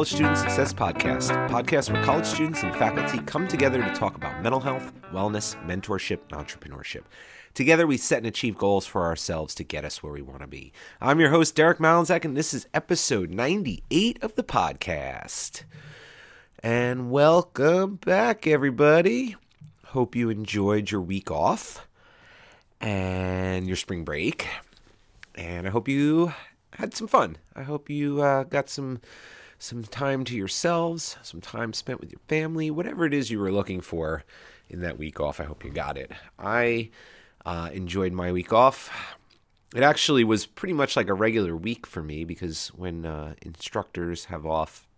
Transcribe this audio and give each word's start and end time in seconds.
College 0.00 0.14
Student 0.14 0.38
Success 0.38 0.72
Podcast, 0.72 1.48
podcast 1.50 1.92
where 1.92 2.02
college 2.02 2.24
students 2.24 2.62
and 2.62 2.74
faculty 2.76 3.18
come 3.26 3.46
together 3.46 3.82
to 3.82 3.92
talk 3.92 4.16
about 4.16 4.42
mental 4.42 4.58
health, 4.58 4.94
wellness, 5.12 5.62
mentorship, 5.66 6.20
and 6.30 6.40
entrepreneurship. 6.40 7.02
Together, 7.52 7.86
we 7.86 7.98
set 7.98 8.16
and 8.16 8.26
achieve 8.26 8.56
goals 8.56 8.86
for 8.86 9.04
ourselves 9.04 9.54
to 9.56 9.62
get 9.62 9.84
us 9.84 10.02
where 10.02 10.14
we 10.14 10.22
want 10.22 10.40
to 10.40 10.46
be. 10.46 10.72
I'm 11.02 11.20
your 11.20 11.28
host, 11.28 11.54
Derek 11.54 11.80
Malinzak, 11.80 12.24
and 12.24 12.34
this 12.34 12.54
is 12.54 12.66
episode 12.72 13.28
98 13.28 14.22
of 14.22 14.36
the 14.36 14.42
podcast. 14.42 15.64
And 16.62 17.10
welcome 17.10 17.96
back, 17.96 18.46
everybody. 18.46 19.36
Hope 19.88 20.16
you 20.16 20.30
enjoyed 20.30 20.90
your 20.90 21.02
week 21.02 21.30
off 21.30 21.86
and 22.80 23.66
your 23.66 23.76
spring 23.76 24.04
break. 24.04 24.48
And 25.34 25.66
I 25.66 25.70
hope 25.70 25.88
you 25.88 26.32
had 26.72 26.94
some 26.94 27.06
fun. 27.06 27.36
I 27.54 27.64
hope 27.64 27.90
you 27.90 28.22
uh, 28.22 28.44
got 28.44 28.70
some 28.70 29.02
some 29.60 29.84
time 29.84 30.24
to 30.24 30.34
yourselves, 30.34 31.16
some 31.22 31.42
time 31.42 31.74
spent 31.74 32.00
with 32.00 32.10
your 32.10 32.20
family, 32.28 32.70
whatever 32.70 33.04
it 33.04 33.12
is 33.12 33.30
you 33.30 33.38
were 33.38 33.52
looking 33.52 33.82
for 33.82 34.24
in 34.70 34.80
that 34.80 34.98
week 34.98 35.20
off. 35.20 35.38
I 35.38 35.44
hope 35.44 35.62
you 35.64 35.70
got 35.70 35.98
it. 35.98 36.10
I 36.38 36.88
uh, 37.44 37.68
enjoyed 37.70 38.14
my 38.14 38.32
week 38.32 38.54
off. 38.54 38.90
It 39.76 39.82
actually 39.82 40.24
was 40.24 40.46
pretty 40.46 40.72
much 40.72 40.96
like 40.96 41.10
a 41.10 41.14
regular 41.14 41.54
week 41.54 41.86
for 41.86 42.02
me 42.02 42.24
because 42.24 42.68
when 42.68 43.04
uh, 43.04 43.34
instructors 43.42 44.24
have 44.24 44.46
off 44.46 44.88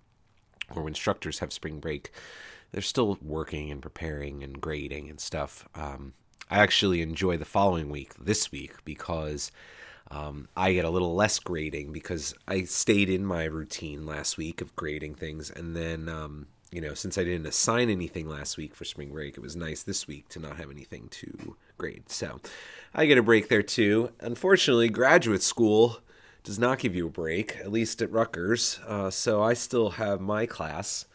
or 0.71 0.85
when 0.85 0.93
instructors 0.93 1.41
have 1.41 1.53
spring 1.53 1.81
break, 1.81 2.13
they're 2.71 2.83
still 2.83 3.19
working 3.21 3.69
and 3.73 3.83
preparing 3.83 4.45
and 4.45 4.61
grading 4.61 5.11
and 5.11 5.21
stuff. 5.21 5.69
Um, 5.75 6.13
I 6.49 6.61
actually 6.61 7.03
enjoy 7.03 7.37
the 7.37 7.45
following 7.45 7.91
week, 7.91 8.13
this 8.15 8.53
week, 8.53 8.75
because 8.85 9.51
um, 10.11 10.49
I 10.57 10.73
get 10.73 10.85
a 10.85 10.91
little 10.91 11.15
less 11.15 11.39
grading 11.39 11.93
because 11.93 12.35
I 12.47 12.65
stayed 12.65 13.09
in 13.09 13.25
my 13.25 13.45
routine 13.45 14.05
last 14.07 14.37
week 14.37 14.61
of 14.61 14.75
grading 14.77 15.15
things, 15.15 15.51
and 15.51 15.75
then 15.77 16.09
um, 16.09 16.47
you 16.71 16.81
know 16.81 16.95
since 16.95 17.17
I 17.17 17.25
didn't 17.25 17.47
assign 17.47 17.89
anything 17.89 18.29
last 18.29 18.57
week 18.57 18.75
for 18.75 18.85
spring 18.85 19.11
break, 19.13 19.37
it 19.37 19.43
was 19.43 19.57
nice 19.57 19.83
this 19.83 20.07
week 20.07 20.29
to 20.31 20.39
not 20.39 20.57
have 20.57 20.71
anything 20.71 21.09
to 21.11 21.57
grade. 21.79 22.11
So 22.11 22.41
I 22.95 23.07
get 23.07 23.19
a 23.19 23.23
break 23.23 23.49
there 23.49 23.63
too. 23.63 24.11
Unfortunately, 24.21 24.89
graduate 24.89 25.43
school 25.43 25.99
does 26.45 26.59
not 26.59 26.79
give 26.79 26.95
you 26.95 27.07
a 27.07 27.11
break, 27.11 27.57
at 27.59 27.71
least 27.71 28.03
at 28.03 28.11
Rutgers. 28.11 28.81
Uh, 28.87 29.11
so 29.11 29.43
I 29.43 29.55
still 29.55 29.91
have 29.91 30.21
my 30.21 30.47
class. 30.47 31.07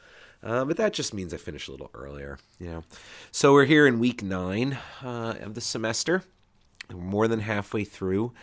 Uh, 0.43 0.63
but 0.63 0.77
that 0.77 0.93
just 0.93 1.13
means 1.13 1.33
I 1.33 1.37
finish 1.37 1.67
a 1.67 1.71
little 1.71 1.89
earlier, 1.93 2.37
you 2.59 2.69
know. 2.69 2.83
So 3.31 3.53
we're 3.53 3.65
here 3.65 3.87
in 3.87 3.99
week 3.99 4.23
nine 4.23 4.77
uh, 5.03 5.35
of 5.41 5.55
the 5.55 5.61
semester. 5.61 6.23
We're 6.89 7.01
more 7.01 7.27
than 7.27 7.41
halfway 7.41 7.83
through. 7.83 8.33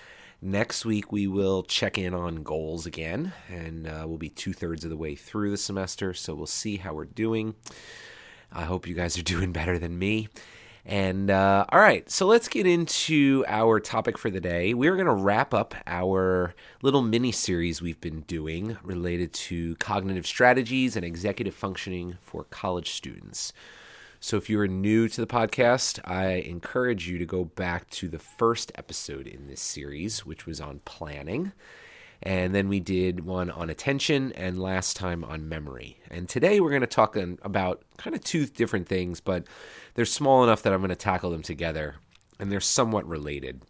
Next 0.47 0.85
week, 0.85 1.11
we 1.11 1.27
will 1.27 1.63
check 1.63 1.97
in 1.97 2.13
on 2.13 2.43
goals 2.43 2.85
again, 2.85 3.33
and 3.49 3.87
uh, 3.87 4.05
we'll 4.07 4.19
be 4.19 4.29
two 4.29 4.53
thirds 4.53 4.85
of 4.85 4.91
the 4.91 4.97
way 4.97 5.15
through 5.15 5.51
the 5.51 5.57
semester. 5.57 6.13
So 6.13 6.35
we'll 6.35 6.45
see 6.45 6.77
how 6.77 6.93
we're 6.93 7.07
doing. 7.07 7.55
I 8.53 8.65
hope 8.65 8.87
you 8.87 8.95
guys 8.95 9.17
are 9.17 9.23
doing 9.35 9.53
better 9.53 9.79
than 9.79 9.99
me. 9.99 10.29
And 10.85 11.31
uh, 11.31 11.65
all 11.71 11.79
right, 11.79 12.11
so 12.11 12.27
let's 12.27 12.49
get 12.49 12.67
into 12.67 13.43
our 13.49 13.81
topic 13.81 14.19
for 14.19 14.29
the 14.29 14.39
day. 14.39 14.75
We're 14.75 14.97
going 14.97 15.07
to 15.07 15.15
wrap 15.15 15.55
up 15.55 15.75
our 15.87 16.55
little 16.83 17.01
mini 17.01 17.33
series 17.33 17.81
we've 17.81 18.03
been 18.03 18.21
doing 18.21 18.77
related 18.83 19.33
to 19.33 19.77
cognitive 19.77 20.27
strategies 20.27 20.95
and 20.95 21.07
executive 21.07 21.55
functioning 21.55 22.19
for 22.21 22.45
college 22.45 22.91
students. 22.91 23.55
So 24.25 24.39
if 24.39 24.49
you 24.49 24.59
are 24.61 24.67
new 24.67 25.07
to 25.07 25.21
the 25.21 25.27
podcast, 25.27 26.01
I 26.03 26.37
encourage 26.37 27.07
you 27.07 27.19
to 27.19 27.27
go 27.27 27.45
back 27.45 27.91
to 27.91 28.09
the 28.09 28.19
first 28.19 28.73
episode 28.75 29.27
in 29.27 29.49
this 29.49 29.61
series, 29.61 30.25
which 30.25 30.47
was 30.47 30.63
on 30.63 30.81
planning. 30.87 31.53
And 32.23 32.55
then 32.55 32.71
we 32.71 32.81
did 32.81 33.27
one 33.27 33.51
on 33.51 33.69
attention 33.69 34.33
and 34.33 34.59
last 34.59 34.97
time 34.97 35.25
on 35.25 35.47
memory. 35.47 36.01
And 36.11 36.27
today 36.27 36.59
we're 36.59 36.71
going 36.71 36.81
to 36.81 36.87
talk 36.87 37.17
about 37.17 37.83
kind 37.99 38.17
of 38.17 38.25
two 38.25 38.47
different 38.47 38.89
things, 38.89 39.21
but 39.21 39.47
they're 39.93 40.07
small 40.07 40.43
enough 40.43 40.63
that 40.63 40.73
I'm 40.73 40.81
going 40.81 40.89
to 40.89 40.97
tackle 40.97 41.31
them 41.31 41.43
together 41.43 41.97
and 42.41 42.51
they're 42.51 42.63
somewhat 42.63 43.07
related. 43.07 43.61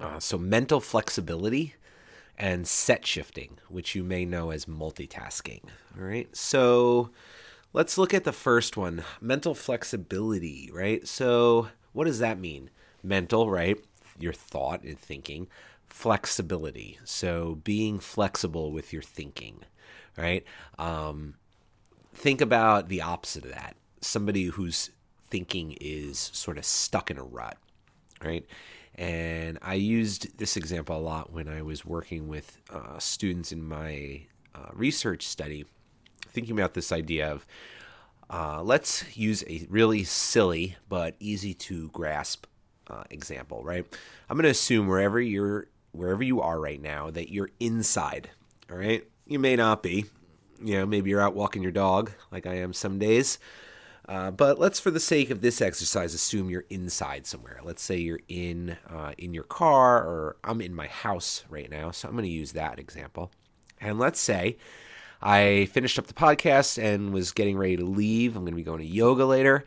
Uh, 0.00 0.18
so, 0.18 0.38
mental 0.38 0.80
flexibility 0.80 1.74
and 2.38 2.66
set 2.66 3.04
shifting, 3.04 3.58
which 3.68 3.94
you 3.94 4.02
may 4.02 4.24
know 4.24 4.52
as 4.52 4.64
multitasking. 4.64 5.64
All 5.98 6.04
right. 6.06 6.34
So, 6.34 7.10
let's 7.76 7.98
look 7.98 8.14
at 8.14 8.24
the 8.24 8.32
first 8.32 8.76
one 8.76 9.04
mental 9.20 9.54
flexibility, 9.54 10.70
right? 10.72 11.06
So, 11.06 11.68
what 11.92 12.06
does 12.06 12.18
that 12.18 12.40
mean? 12.40 12.70
Mental, 13.02 13.48
right? 13.48 13.78
Your 14.18 14.32
thought 14.32 14.82
and 14.82 14.98
thinking 14.98 15.46
flexibility. 15.88 16.98
So 17.04 17.56
being 17.64 17.98
flexible 17.98 18.70
with 18.70 18.92
your 18.92 19.02
thinking, 19.02 19.60
right? 20.16 20.44
Um, 20.78 21.34
think 22.14 22.40
about 22.40 22.88
the 22.88 23.00
opposite 23.02 23.44
of 23.44 23.52
that. 23.52 23.76
Somebody 24.00 24.44
whose 24.44 24.90
thinking 25.30 25.76
is 25.80 26.18
sort 26.18 26.58
of 26.58 26.64
stuck 26.64 27.10
in 27.10 27.18
a 27.18 27.22
rut, 27.22 27.56
right? 28.22 28.44
And 28.94 29.58
I 29.62 29.74
used 29.74 30.38
this 30.38 30.56
example 30.56 30.96
a 30.96 31.00
lot 31.00 31.32
when 31.32 31.48
I 31.48 31.62
was 31.62 31.84
working 31.84 32.28
with 32.28 32.58
uh, 32.70 32.98
students 32.98 33.52
in 33.52 33.62
my 33.62 34.22
uh, 34.54 34.68
research 34.72 35.26
study, 35.26 35.64
thinking 36.28 36.58
about 36.58 36.74
this 36.74 36.92
idea 36.92 37.30
of 37.30 37.46
uh, 38.28 38.62
let's 38.62 39.04
use 39.16 39.44
a 39.48 39.66
really 39.70 40.04
silly 40.04 40.76
but 40.88 41.14
easy 41.20 41.54
to 41.54 41.88
grasp 41.90 42.46
uh, 42.88 43.04
example, 43.10 43.62
right? 43.64 43.84
I'm 44.28 44.36
going 44.36 44.44
to 44.44 44.50
assume 44.50 44.86
wherever 44.86 45.20
you're 45.20 45.68
wherever 45.92 46.22
you 46.22 46.40
are 46.42 46.60
right 46.60 46.80
now 46.80 47.10
that 47.10 47.32
you're 47.32 47.50
inside. 47.58 48.30
All 48.70 48.76
right. 48.76 49.04
You 49.26 49.38
may 49.38 49.56
not 49.56 49.82
be. 49.82 50.06
You 50.62 50.78
know, 50.78 50.86
maybe 50.86 51.10
you're 51.10 51.20
out 51.20 51.34
walking 51.34 51.62
your 51.62 51.72
dog 51.72 52.12
like 52.30 52.46
I 52.46 52.54
am 52.54 52.72
some 52.72 52.98
days. 52.98 53.38
Uh, 54.08 54.30
but 54.30 54.58
let's, 54.58 54.78
for 54.78 54.90
the 54.90 55.00
sake 55.00 55.30
of 55.30 55.40
this 55.40 55.60
exercise, 55.60 56.14
assume 56.14 56.48
you're 56.48 56.64
inside 56.70 57.26
somewhere. 57.26 57.60
Let's 57.64 57.82
say 57.82 57.96
you're 57.96 58.20
in 58.28 58.76
uh, 58.88 59.12
in 59.18 59.34
your 59.34 59.44
car, 59.44 59.98
or 59.98 60.36
I'm 60.44 60.60
in 60.60 60.74
my 60.74 60.86
house 60.86 61.44
right 61.50 61.68
now. 61.68 61.90
So 61.90 62.08
I'm 62.08 62.14
going 62.14 62.24
to 62.24 62.30
use 62.30 62.52
that 62.52 62.78
example. 62.78 63.32
And 63.80 63.98
let's 63.98 64.20
say 64.20 64.56
I 65.26 65.66
finished 65.72 65.98
up 65.98 66.06
the 66.06 66.14
podcast 66.14 66.82
and 66.82 67.12
was 67.12 67.32
getting 67.32 67.58
ready 67.58 67.76
to 67.76 67.84
leave. 67.84 68.36
I'm 68.36 68.42
going 68.42 68.52
to 68.52 68.56
be 68.56 68.62
going 68.62 68.80
to 68.80 68.86
yoga 68.86 69.24
later, 69.24 69.64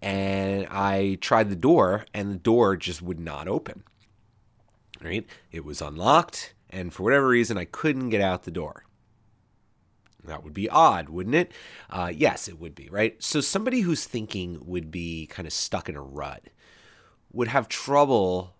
and 0.00 0.66
I 0.70 1.18
tried 1.20 1.50
the 1.50 1.56
door, 1.56 2.06
and 2.14 2.30
the 2.30 2.38
door 2.38 2.76
just 2.76 3.02
would 3.02 3.20
not 3.20 3.48
open 3.48 3.84
right? 5.02 5.26
It 5.50 5.64
was 5.64 5.82
unlocked, 5.82 6.54
and 6.70 6.92
for 6.92 7.02
whatever 7.02 7.28
reason, 7.28 7.58
I 7.58 7.64
couldn't 7.64 8.10
get 8.10 8.20
out 8.20 8.44
the 8.44 8.50
door. 8.50 8.84
That 10.24 10.44
would 10.44 10.54
be 10.54 10.68
odd, 10.68 11.08
wouldn't 11.08 11.34
it? 11.34 11.52
Uh, 11.90 12.12
yes, 12.14 12.46
it 12.46 12.60
would 12.60 12.74
be, 12.74 12.88
right? 12.90 13.20
So 13.22 13.40
somebody 13.40 13.80
who's 13.80 14.04
thinking 14.04 14.60
would 14.64 14.90
be 14.90 15.26
kind 15.26 15.46
of 15.46 15.52
stuck 15.52 15.88
in 15.88 15.96
a 15.96 16.02
rut, 16.02 16.44
would 17.32 17.48
have 17.48 17.68
trouble 17.68 18.54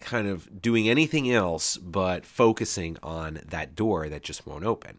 kind 0.00 0.26
of 0.26 0.60
doing 0.60 0.88
anything 0.88 1.30
else 1.30 1.76
but 1.76 2.24
focusing 2.24 2.96
on 3.02 3.40
that 3.46 3.74
door 3.74 4.08
that 4.08 4.22
just 4.22 4.46
won't 4.46 4.64
open. 4.64 4.98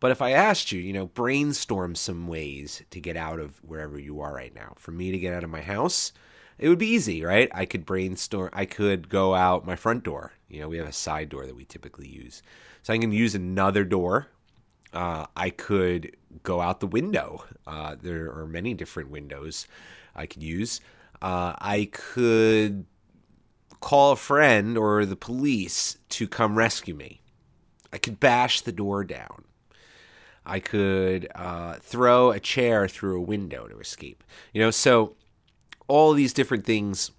But 0.00 0.10
if 0.12 0.22
I 0.22 0.30
asked 0.30 0.70
you, 0.70 0.80
you 0.80 0.92
know, 0.92 1.06
brainstorm 1.06 1.94
some 1.94 2.28
ways 2.28 2.82
to 2.90 3.00
get 3.00 3.16
out 3.16 3.40
of 3.40 3.62
wherever 3.64 3.98
you 3.98 4.20
are 4.20 4.32
right 4.32 4.54
now. 4.54 4.74
For 4.76 4.92
me 4.92 5.10
to 5.10 5.18
get 5.18 5.34
out 5.34 5.42
of 5.44 5.50
my 5.50 5.60
house, 5.60 6.12
it 6.58 6.68
would 6.68 6.78
be 6.78 6.88
easy, 6.88 7.24
right? 7.24 7.50
I 7.52 7.64
could 7.64 7.84
brainstorm. 7.84 8.50
I 8.52 8.64
could 8.64 9.08
go 9.08 9.34
out 9.34 9.66
my 9.66 9.76
front 9.76 10.04
door. 10.04 10.32
You 10.48 10.60
know, 10.60 10.68
we 10.68 10.78
have 10.78 10.88
a 10.88 10.92
side 10.92 11.28
door 11.28 11.46
that 11.46 11.56
we 11.56 11.64
typically 11.64 12.08
use, 12.08 12.42
so 12.82 12.92
I 12.92 12.98
can 12.98 13.12
use 13.12 13.34
another 13.34 13.84
door. 13.84 14.28
Uh, 14.92 15.26
I 15.36 15.50
could 15.50 16.16
go 16.42 16.60
out 16.60 16.80
the 16.80 16.86
window. 16.86 17.44
Uh, 17.66 17.96
there 18.00 18.32
are 18.32 18.46
many 18.46 18.74
different 18.74 19.10
windows 19.10 19.68
I 20.14 20.26
could 20.26 20.42
use. 20.42 20.80
Uh, 21.20 21.54
I 21.58 21.90
could 21.92 22.86
call 23.80 24.12
a 24.12 24.16
friend 24.16 24.78
or 24.78 25.04
the 25.04 25.16
police 25.16 25.98
to 26.10 26.26
come 26.26 26.56
rescue 26.56 26.94
me. 26.94 27.20
I 27.92 27.98
could 27.98 28.18
bash 28.18 28.62
the 28.62 28.72
door 28.72 29.04
down. 29.04 29.44
I 30.48 30.60
could 30.60 31.28
uh, 31.34 31.74
throw 31.80 32.30
a 32.30 32.40
chair 32.40 32.88
through 32.88 33.18
a 33.18 33.22
window 33.22 33.68
to 33.68 33.78
escape. 33.78 34.24
You 34.52 34.62
know, 34.62 34.70
so 34.70 35.14
all 35.86 36.14
these 36.14 36.32
different 36.32 36.64
things 36.64 37.10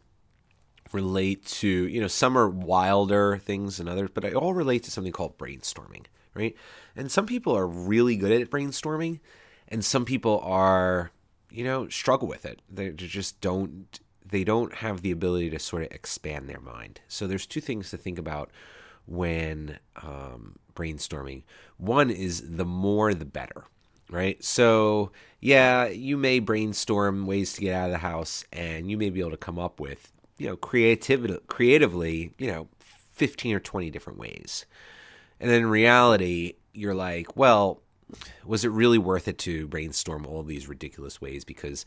relate 0.91 1.45
to, 1.45 1.67
you 1.67 2.01
know, 2.01 2.07
some 2.07 2.37
are 2.37 2.49
wilder 2.49 3.37
things 3.37 3.77
than 3.77 3.87
others, 3.87 4.09
but 4.13 4.23
they 4.23 4.33
all 4.33 4.53
relate 4.53 4.83
to 4.83 4.91
something 4.91 5.13
called 5.13 5.37
brainstorming, 5.37 6.05
right? 6.33 6.55
And 6.95 7.11
some 7.11 7.27
people 7.27 7.55
are 7.55 7.67
really 7.67 8.15
good 8.15 8.31
at 8.31 8.49
brainstorming, 8.49 9.19
and 9.67 9.85
some 9.85 10.05
people 10.05 10.39
are, 10.43 11.11
you 11.51 11.63
know, 11.63 11.87
struggle 11.87 12.27
with 12.27 12.45
it. 12.45 12.61
They 12.69 12.89
just 12.91 13.39
don't 13.41 13.99
they 14.25 14.43
don't 14.43 14.75
have 14.75 15.01
the 15.01 15.11
ability 15.11 15.49
to 15.49 15.59
sort 15.59 15.81
of 15.81 15.91
expand 15.91 16.47
their 16.47 16.59
mind. 16.59 17.01
So 17.07 17.25
there's 17.25 17.47
two 17.47 17.61
things 17.61 17.89
to 17.89 17.97
think 17.97 18.19
about 18.19 18.51
when 19.07 19.79
um, 20.03 20.57
brainstorming. 20.79 21.43
One 21.77 22.09
is 22.09 22.55
the 22.55 22.65
more 22.65 23.13
the 23.13 23.25
better, 23.25 23.65
right? 24.09 24.41
So, 24.43 25.11
yeah, 25.39 25.87
you 25.87 26.17
may 26.17 26.39
brainstorm 26.39 27.25
ways 27.25 27.53
to 27.53 27.61
get 27.61 27.75
out 27.75 27.87
of 27.87 27.91
the 27.91 27.99
house 27.99 28.45
and 28.53 28.89
you 28.89 28.97
may 28.97 29.09
be 29.09 29.19
able 29.19 29.31
to 29.31 29.37
come 29.37 29.59
up 29.59 29.79
with, 29.79 30.11
you 30.37 30.47
know, 30.47 30.55
creativity 30.55 31.37
creatively, 31.47 32.33
you 32.37 32.47
know, 32.47 32.67
15 33.13 33.55
or 33.55 33.59
20 33.59 33.89
different 33.89 34.19
ways. 34.19 34.65
And 35.39 35.49
then 35.49 35.61
in 35.61 35.67
reality, 35.67 36.53
you're 36.73 36.95
like, 36.95 37.35
well, 37.35 37.81
was 38.45 38.65
it 38.65 38.71
really 38.71 38.97
worth 38.97 39.27
it 39.27 39.37
to 39.39 39.67
brainstorm 39.67 40.25
all 40.25 40.43
these 40.43 40.67
ridiculous 40.67 41.21
ways? 41.21 41.45
Because 41.45 41.85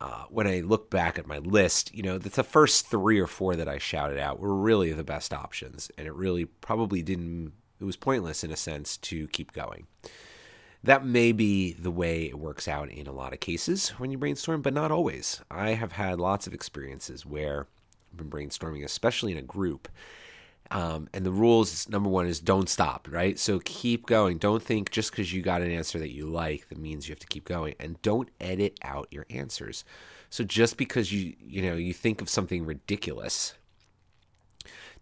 uh, 0.00 0.24
when 0.30 0.46
I 0.46 0.60
look 0.60 0.90
back 0.90 1.18
at 1.18 1.26
my 1.26 1.38
list, 1.38 1.94
you 1.94 2.02
know, 2.02 2.16
the, 2.16 2.30
the 2.30 2.44
first 2.44 2.86
three 2.86 3.20
or 3.20 3.26
four 3.26 3.54
that 3.56 3.68
I 3.68 3.78
shouted 3.78 4.18
out 4.18 4.40
were 4.40 4.54
really 4.54 4.92
the 4.92 5.04
best 5.04 5.32
options, 5.32 5.90
and 5.98 6.06
it 6.06 6.14
really 6.14 6.46
probably 6.46 7.02
didn't. 7.02 7.52
It 7.80 7.84
was 7.84 7.96
pointless 7.96 8.44
in 8.44 8.50
a 8.50 8.56
sense 8.56 8.96
to 8.98 9.26
keep 9.28 9.52
going. 9.52 9.86
That 10.82 11.04
may 11.04 11.32
be 11.32 11.72
the 11.72 11.90
way 11.90 12.24
it 12.24 12.38
works 12.38 12.66
out 12.66 12.90
in 12.90 13.06
a 13.06 13.12
lot 13.12 13.32
of 13.32 13.40
cases 13.40 13.90
when 13.90 14.10
you 14.10 14.18
brainstorm, 14.18 14.62
but 14.62 14.72
not 14.72 14.90
always. 14.90 15.42
I 15.50 15.70
have 15.70 15.92
had 15.92 16.18
lots 16.18 16.46
of 16.46 16.54
experiences 16.54 17.26
where 17.26 17.66
I've 18.12 18.18
been 18.18 18.30
brainstorming, 18.30 18.84
especially 18.84 19.32
in 19.32 19.38
a 19.38 19.42
group, 19.42 19.88
um, 20.70 21.08
and 21.12 21.26
the 21.26 21.32
rules, 21.32 21.88
number 21.88 22.08
one, 22.08 22.26
is 22.26 22.38
don't 22.38 22.68
stop, 22.68 23.08
right? 23.10 23.38
So 23.38 23.60
keep 23.64 24.06
going. 24.06 24.38
Don't 24.38 24.62
think 24.62 24.90
just 24.90 25.10
because 25.10 25.32
you 25.32 25.42
got 25.42 25.62
an 25.62 25.70
answer 25.70 25.98
that 25.98 26.14
you 26.14 26.26
like, 26.26 26.68
that 26.68 26.78
means 26.78 27.08
you 27.08 27.12
have 27.12 27.18
to 27.20 27.26
keep 27.26 27.44
going. 27.44 27.74
And 27.80 28.00
don't 28.02 28.28
edit 28.40 28.78
out 28.82 29.08
your 29.10 29.26
answers. 29.30 29.84
So 30.28 30.44
just 30.44 30.76
because 30.76 31.12
you, 31.12 31.34
you 31.44 31.62
know, 31.62 31.74
you 31.74 31.92
think 31.92 32.22
of 32.22 32.28
something 32.28 32.64
ridiculous, 32.64 33.54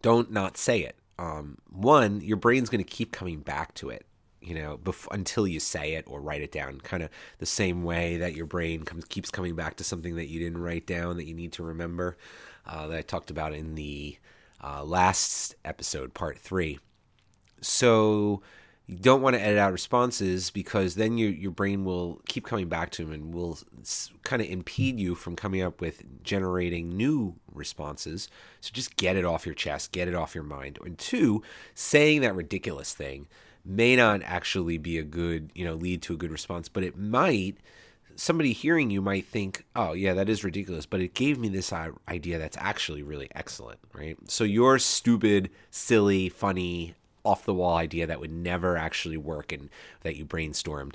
don't 0.01 0.31
not 0.31 0.57
say 0.57 0.81
it. 0.81 0.97
Um, 1.19 1.59
one, 1.71 2.21
your 2.21 2.37
brain's 2.37 2.69
going 2.69 2.85
to 2.85 2.91
keep 2.91 3.13
coming 3.13 3.41
back 3.41 3.75
to 3.75 3.91
it, 3.91 4.07
you 4.41 4.55
know, 4.55 4.79
bef- 4.79 5.09
until 5.11 5.47
you 5.47 5.59
say 5.59 5.95
it 5.95 6.05
or 6.07 6.21
write 6.21 6.43
it 6.43 6.53
down. 6.53 6.81
Kind 6.81 7.03
of 7.03 7.11
the 7.39 7.47
same 7.47 7.83
way 7.83 8.17
that 8.19 8.35
your 8.35 8.47
brain 8.47 8.85
comes 8.85 9.05
keeps 9.05 9.31
coming 9.31 9.57
back 9.57 9.77
to 9.77 9.85
something 9.85 10.17
that 10.17 10.29
you 10.29 10.39
didn't 10.39 10.63
write 10.63 10.87
down 10.87 11.17
that 11.17 11.27
you 11.27 11.35
need 11.35 11.53
to 11.53 11.63
remember. 11.63 12.17
Uh, 12.67 12.87
that 12.87 12.99
I 12.99 13.03
talked 13.03 13.31
about 13.31 13.55
in 13.55 13.75
the 13.75 14.19
uh, 14.63 14.85
last 14.85 15.55
episode, 15.65 16.15
part 16.15 16.39
three. 16.39 16.79
So 17.61 18.43
you 18.89 18.97
don't 18.97 19.21
want 19.21 19.37
to 19.37 19.43
edit 19.43 19.59
out 19.59 19.71
responses 19.71 20.51
because 20.51 20.95
then 20.95 21.19
your 21.19 21.31
your 21.31 21.51
brain 21.51 21.85
will 21.85 22.23
keep 22.27 22.47
coming 22.47 22.69
back 22.69 22.91
to 22.91 23.05
them 23.05 23.13
and 23.13 23.35
will 23.35 23.59
kind 24.25 24.41
of 24.41 24.49
impede 24.49 24.99
you 24.99 25.15
from 25.15 25.37
coming 25.37 25.61
up 25.61 25.81
with 25.81 26.03
generating 26.25 26.97
new 26.97 27.35
responses. 27.53 28.29
So 28.63 28.71
just 28.73 28.97
get 28.97 29.15
it 29.15 29.27
off 29.27 29.45
your 29.45 29.55
chest, 29.55 29.93
get 29.93 30.09
it 30.09 30.15
off 30.15 30.35
your 30.35 30.43
mind. 30.43 30.79
And 30.83 30.99
two, 30.99 31.43
saying 31.75 32.23
that 32.23 32.35
ridiculous 32.35 32.95
thing 32.95 33.29
may 33.63 33.95
not 33.95 34.23
actually 34.25 34.79
be 34.79 34.97
a 34.97 35.05
good, 35.05 35.51
you 35.55 35.67
know, 35.67 35.75
lead 35.75 36.01
to 36.03 36.15
a 36.15 36.17
good 36.17 36.33
response, 36.33 36.71
but 36.71 36.83
it 36.83 36.97
might 36.97 37.59
somebody 38.17 38.53
hearing 38.53 38.91
you 38.91 39.03
might 39.03 39.27
think, 39.27 39.65
oh, 39.77 39.93
yeah, 39.93 40.15
that 40.15 40.29
is 40.29 40.43
ridiculous, 40.43 40.87
but 40.87 41.01
it 41.01 41.15
gave 41.15 41.39
me 41.39 41.49
this 41.49 41.73
idea 42.09 42.39
that's 42.39 42.57
actually 42.59 43.03
really 43.03 43.29
excellent, 43.35 43.79
right? 43.93 44.17
So 44.29 44.43
your 44.45 44.79
stupid, 44.79 45.51
silly, 45.71 46.29
funny, 46.29 46.95
off 47.25 47.45
the 47.45 47.55
wall 47.55 47.77
idea 47.77 48.07
that 48.07 48.21
would 48.21 48.33
never 48.33 48.77
actually 48.77 49.17
work 49.17 49.53
and 49.53 49.69
that 50.03 50.17
you 50.17 50.25
brainstormed 50.25 50.95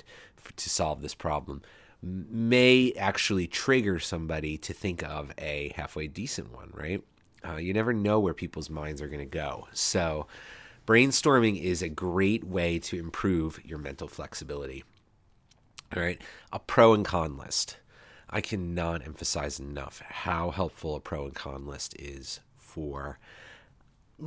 to 0.56 0.70
solve 0.70 1.00
this 1.02 1.14
problem 1.14 1.62
may 2.02 2.92
actually 2.98 3.46
trigger 3.46 3.98
somebody 3.98 4.58
to 4.58 4.72
think 4.72 5.02
of 5.02 5.32
a 5.38 5.72
halfway 5.76 6.06
decent 6.06 6.52
one, 6.52 6.70
right? 6.74 7.02
Uh, 7.46 7.56
you 7.56 7.72
never 7.72 7.92
know 7.92 8.20
where 8.20 8.34
people's 8.34 8.70
minds 8.70 9.00
are 9.00 9.06
going 9.06 9.18
to 9.18 9.24
go. 9.24 9.68
So, 9.72 10.26
brainstorming 10.86 11.60
is 11.60 11.82
a 11.82 11.88
great 11.88 12.44
way 12.44 12.78
to 12.80 12.98
improve 12.98 13.60
your 13.64 13.78
mental 13.78 14.08
flexibility. 14.08 14.84
All 15.96 16.02
right, 16.02 16.20
a 16.52 16.58
pro 16.58 16.94
and 16.94 17.04
con 17.04 17.36
list. 17.36 17.78
I 18.28 18.40
cannot 18.40 19.06
emphasize 19.06 19.60
enough 19.60 20.00
how 20.00 20.50
helpful 20.50 20.96
a 20.96 21.00
pro 21.00 21.26
and 21.26 21.34
con 21.34 21.66
list 21.66 21.94
is 21.98 22.40
for 22.56 23.18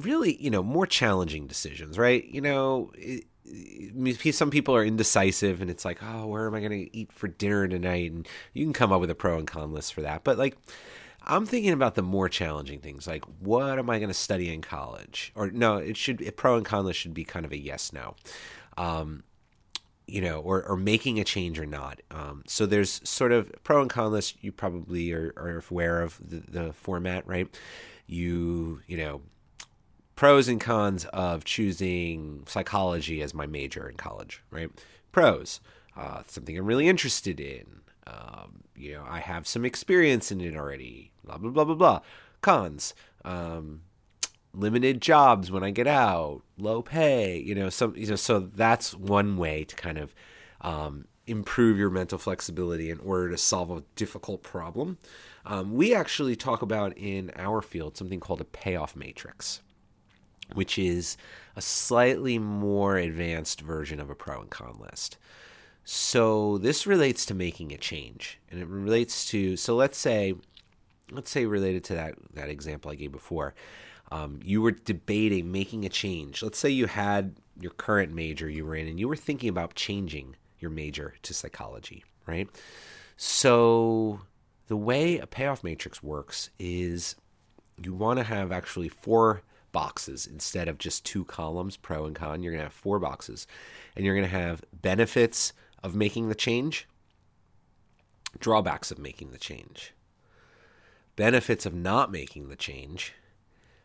really, 0.03 0.41
you 0.41 0.49
know, 0.49 0.63
more 0.63 0.87
challenging 0.87 1.47
decisions, 1.47 1.97
right? 1.97 2.23
You 2.25 2.41
know, 2.41 2.91
it, 2.95 3.25
it, 3.45 4.33
some 4.33 4.49
people 4.49 4.75
are 4.75 4.83
indecisive 4.83 5.61
and 5.61 5.69
it's 5.69 5.85
like, 5.85 5.99
oh, 6.03 6.27
where 6.27 6.47
am 6.47 6.55
I 6.55 6.59
going 6.59 6.71
to 6.71 6.97
eat 6.97 7.11
for 7.11 7.27
dinner 7.27 7.67
tonight? 7.67 8.11
And 8.11 8.27
you 8.53 8.65
can 8.65 8.73
come 8.73 8.91
up 8.91 9.01
with 9.01 9.09
a 9.09 9.15
pro 9.15 9.37
and 9.37 9.47
con 9.47 9.73
list 9.73 9.93
for 9.93 10.01
that. 10.01 10.23
But 10.23 10.37
like, 10.37 10.57
I'm 11.23 11.45
thinking 11.45 11.73
about 11.73 11.95
the 11.95 12.01
more 12.01 12.29
challenging 12.29 12.79
things, 12.79 13.05
like 13.07 13.25
what 13.39 13.79
am 13.79 13.89
I 13.89 13.99
going 13.99 14.09
to 14.09 14.13
study 14.13 14.53
in 14.53 14.61
college? 14.61 15.33
Or 15.35 15.51
no, 15.51 15.77
it 15.77 15.97
should 15.97 16.21
a 16.21 16.31
pro 16.31 16.55
and 16.55 16.65
con 16.65 16.85
list 16.85 16.99
should 16.99 17.13
be 17.13 17.25
kind 17.25 17.45
of 17.45 17.51
a 17.51 17.57
yes 17.57 17.91
no. 17.91 18.15
Um, 18.77 19.23
you 20.07 20.21
know, 20.21 20.39
or, 20.39 20.63
or 20.63 20.77
making 20.77 21.19
a 21.19 21.25
change 21.25 21.59
or 21.59 21.65
not. 21.65 22.01
Um, 22.11 22.43
so 22.47 22.65
there's 22.65 23.01
sort 23.07 23.33
of 23.33 23.51
pro 23.63 23.81
and 23.81 23.89
con 23.89 24.11
list. 24.11 24.37
You 24.41 24.53
probably 24.53 25.11
are, 25.11 25.33
are 25.35 25.61
aware 25.69 26.01
of 26.01 26.17
the, 26.25 26.43
the 26.47 26.73
format, 26.73 27.27
right? 27.27 27.53
You, 28.05 28.81
you 28.87 28.95
know, 28.95 29.21
pros 30.17 30.47
and 30.49 30.59
cons 30.59 31.05
of 31.13 31.45
choosing 31.45 32.43
psychology 32.47 33.21
as 33.21 33.33
my 33.33 33.45
major 33.45 33.87
in 33.87 33.95
college, 33.95 34.43
right? 34.51 34.69
Pros, 35.13 35.61
uh, 35.95 36.23
something 36.27 36.57
I'm 36.57 36.65
really 36.65 36.89
interested 36.89 37.39
in. 37.39 37.81
Um, 38.07 38.63
you 38.75 38.93
know, 38.93 39.05
I 39.07 39.19
have 39.19 39.47
some 39.47 39.63
experience 39.63 40.31
in 40.31 40.41
it 40.41 40.57
already. 40.57 41.11
Blah 41.23 41.37
blah 41.37 41.51
blah 41.51 41.63
blah 41.63 41.75
blah. 41.75 41.99
Cons, 42.41 42.93
um, 43.23 43.81
limited 44.53 45.01
jobs 45.01 45.51
when 45.51 45.63
I 45.63 45.69
get 45.69 45.87
out, 45.87 46.41
low 46.57 46.81
pay, 46.81 47.37
you 47.39 47.53
know, 47.53 47.69
some 47.69 47.95
you 47.95 48.07
know, 48.07 48.15
so 48.15 48.39
that's 48.39 48.95
one 48.95 49.37
way 49.37 49.65
to 49.65 49.75
kind 49.75 49.99
of 49.99 50.15
um, 50.61 51.05
improve 51.27 51.77
your 51.77 51.91
mental 51.91 52.17
flexibility 52.17 52.89
in 52.89 52.99
order 52.99 53.29
to 53.29 53.37
solve 53.37 53.69
a 53.69 53.83
difficult 53.95 54.41
problem. 54.41 54.97
Um, 55.45 55.75
we 55.75 55.93
actually 55.93 56.35
talk 56.35 56.63
about 56.63 56.97
in 56.97 57.31
our 57.35 57.61
field 57.61 57.97
something 57.97 58.19
called 58.19 58.41
a 58.41 58.45
payoff 58.45 58.95
matrix, 58.95 59.61
which 60.53 60.77
is 60.77 61.17
a 61.55 61.61
slightly 61.61 62.37
more 62.39 62.97
advanced 62.97 63.61
version 63.61 63.99
of 63.99 64.09
a 64.09 64.15
pro 64.15 64.41
and 64.41 64.49
con 64.49 64.77
list. 64.79 65.17
So 65.83 66.57
this 66.57 66.85
relates 66.85 67.25
to 67.27 67.33
making 67.33 67.71
a 67.71 67.77
change, 67.77 68.39
and 68.51 68.59
it 68.59 68.67
relates 68.67 69.25
to 69.29 69.55
so 69.55 69.75
let's 69.75 69.97
say, 69.97 70.35
let's 71.11 71.29
say 71.29 71.45
related 71.45 71.83
to 71.85 71.93
that 71.93 72.15
that 72.33 72.49
example 72.49 72.91
I 72.91 72.95
gave 72.95 73.11
before 73.11 73.53
um, 74.11 74.39
you 74.43 74.61
were 74.61 74.71
debating 74.71 75.51
making 75.51 75.85
a 75.85 75.89
change. 75.89 76.41
Let's 76.41 76.59
say 76.59 76.69
you 76.69 76.87
had 76.87 77.35
your 77.59 77.71
current 77.71 78.13
major 78.13 78.49
you 78.49 78.65
were 78.65 78.75
in 78.75 78.87
and 78.87 78.99
you 78.99 79.07
were 79.07 79.15
thinking 79.15 79.49
about 79.49 79.75
changing 79.75 80.35
your 80.59 80.71
major 80.71 81.15
to 81.23 81.33
psychology, 81.33 82.03
right? 82.25 82.47
So 83.17 84.21
the 84.67 84.77
way 84.77 85.17
a 85.17 85.27
payoff 85.27 85.63
matrix 85.63 86.01
works 86.01 86.49
is 86.59 87.15
you 87.81 87.93
want 87.93 88.17
to 88.19 88.23
have 88.23 88.51
actually 88.51 88.89
four 88.89 89.41
boxes 89.71 90.27
instead 90.27 90.67
of 90.67 90.77
just 90.77 91.05
two 91.05 91.25
columns, 91.25 91.77
pro 91.77 92.05
and 92.05 92.15
con. 92.15 92.41
You're 92.41 92.53
going 92.53 92.61
to 92.61 92.65
have 92.65 92.73
four 92.73 92.99
boxes. 92.99 93.47
And 93.95 94.05
you're 94.05 94.15
going 94.15 94.29
to 94.29 94.37
have 94.37 94.63
benefits 94.73 95.53
of 95.83 95.95
making 95.95 96.29
the 96.29 96.35
change, 96.35 96.87
drawbacks 98.39 98.91
of 98.91 98.99
making 98.99 99.31
the 99.31 99.37
change, 99.37 99.93
benefits 101.15 101.65
of 101.65 101.73
not 101.73 102.11
making 102.11 102.49
the 102.49 102.55
change, 102.55 103.13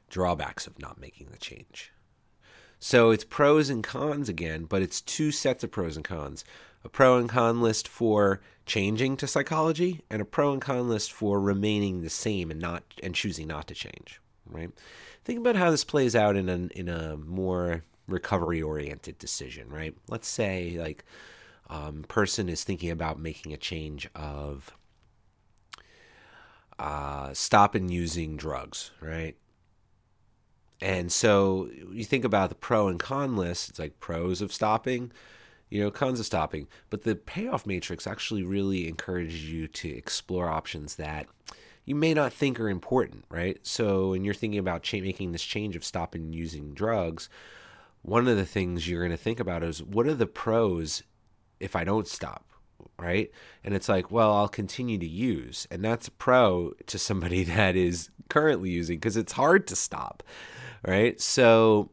drawbacks 0.08 0.66
of 0.66 0.78
not 0.78 1.00
making 1.00 1.28
the 1.30 1.38
change. 1.38 1.92
So 2.78 3.10
it's 3.10 3.24
pros 3.24 3.70
and 3.70 3.84
cons 3.84 4.28
again, 4.28 4.64
but 4.64 4.82
it's 4.82 5.00
two 5.00 5.30
sets 5.30 5.62
of 5.62 5.70
pros 5.70 5.96
and 5.96 6.04
cons 6.04 6.44
a 6.84 6.88
pro 6.88 7.18
and 7.18 7.28
con 7.28 7.60
list 7.60 7.86
for 7.86 8.40
changing 8.66 9.16
to 9.16 9.26
psychology 9.26 10.00
and 10.10 10.20
a 10.20 10.24
pro 10.24 10.52
and 10.52 10.60
con 10.60 10.88
list 10.88 11.12
for 11.12 11.40
remaining 11.40 12.02
the 12.02 12.10
same 12.10 12.50
and 12.50 12.60
not 12.60 12.82
and 13.02 13.14
choosing 13.14 13.48
not 13.48 13.68
to 13.68 13.74
change 13.74 14.20
right? 14.52 14.70
Think 15.24 15.38
about 15.38 15.56
how 15.56 15.70
this 15.70 15.84
plays 15.84 16.14
out 16.16 16.36
in 16.36 16.48
a 16.48 16.78
in 16.78 16.88
a 16.88 17.16
more 17.16 17.84
recovery 18.08 18.62
oriented 18.62 19.18
decision 19.18 19.68
right? 19.68 19.94
Let's 20.08 20.28
say 20.28 20.76
like 20.78 21.04
um, 21.70 22.04
person 22.08 22.48
is 22.48 22.64
thinking 22.64 22.90
about 22.90 23.18
making 23.18 23.52
a 23.52 23.56
change 23.56 24.08
of 24.14 24.76
uh, 26.78 27.32
stopping 27.32 27.88
using 27.88 28.36
drugs 28.36 28.90
right? 29.00 29.36
And 30.82 31.12
so 31.12 31.70
you 31.92 32.04
think 32.04 32.24
about 32.24 32.48
the 32.48 32.56
pro 32.56 32.88
and 32.88 32.98
con 32.98 33.36
list, 33.36 33.68
it's 33.68 33.78
like 33.78 34.00
pros 34.00 34.42
of 34.42 34.52
stopping, 34.52 35.12
you 35.70 35.80
know, 35.80 35.92
cons 35.92 36.18
of 36.18 36.26
stopping. 36.26 36.66
But 36.90 37.04
the 37.04 37.14
payoff 37.14 37.64
matrix 37.64 38.04
actually 38.04 38.42
really 38.42 38.88
encourages 38.88 39.48
you 39.50 39.68
to 39.68 39.88
explore 39.88 40.48
options 40.48 40.96
that 40.96 41.28
you 41.84 41.94
may 41.94 42.14
not 42.14 42.32
think 42.32 42.60
are 42.60 42.68
important, 42.68 43.24
right? 43.28 43.58
So 43.62 44.10
when 44.10 44.24
you're 44.24 44.34
thinking 44.34 44.58
about 44.58 44.82
cha- 44.82 44.98
making 44.98 45.32
this 45.32 45.42
change 45.42 45.76
of 45.76 45.84
stopping 45.84 46.32
using 46.32 46.74
drugs, 46.74 47.28
one 48.02 48.28
of 48.28 48.36
the 48.36 48.46
things 48.46 48.88
you're 48.88 49.02
going 49.02 49.16
to 49.16 49.16
think 49.16 49.40
about 49.40 49.62
is 49.62 49.82
what 49.82 50.06
are 50.06 50.14
the 50.14 50.26
pros 50.26 51.02
if 51.60 51.76
I 51.76 51.84
don't 51.84 52.08
stop? 52.08 52.46
Right. 52.98 53.30
And 53.64 53.74
it's 53.74 53.88
like, 53.88 54.10
well, 54.10 54.32
I'll 54.32 54.48
continue 54.48 54.98
to 54.98 55.08
use. 55.08 55.66
And 55.70 55.84
that's 55.84 56.08
a 56.08 56.12
pro 56.12 56.72
to 56.86 56.98
somebody 56.98 57.42
that 57.44 57.74
is 57.74 58.10
currently 58.28 58.70
using 58.70 58.96
because 58.96 59.16
it's 59.16 59.32
hard 59.32 59.66
to 59.68 59.76
stop 59.76 60.22
right? 60.86 61.20
So 61.20 61.90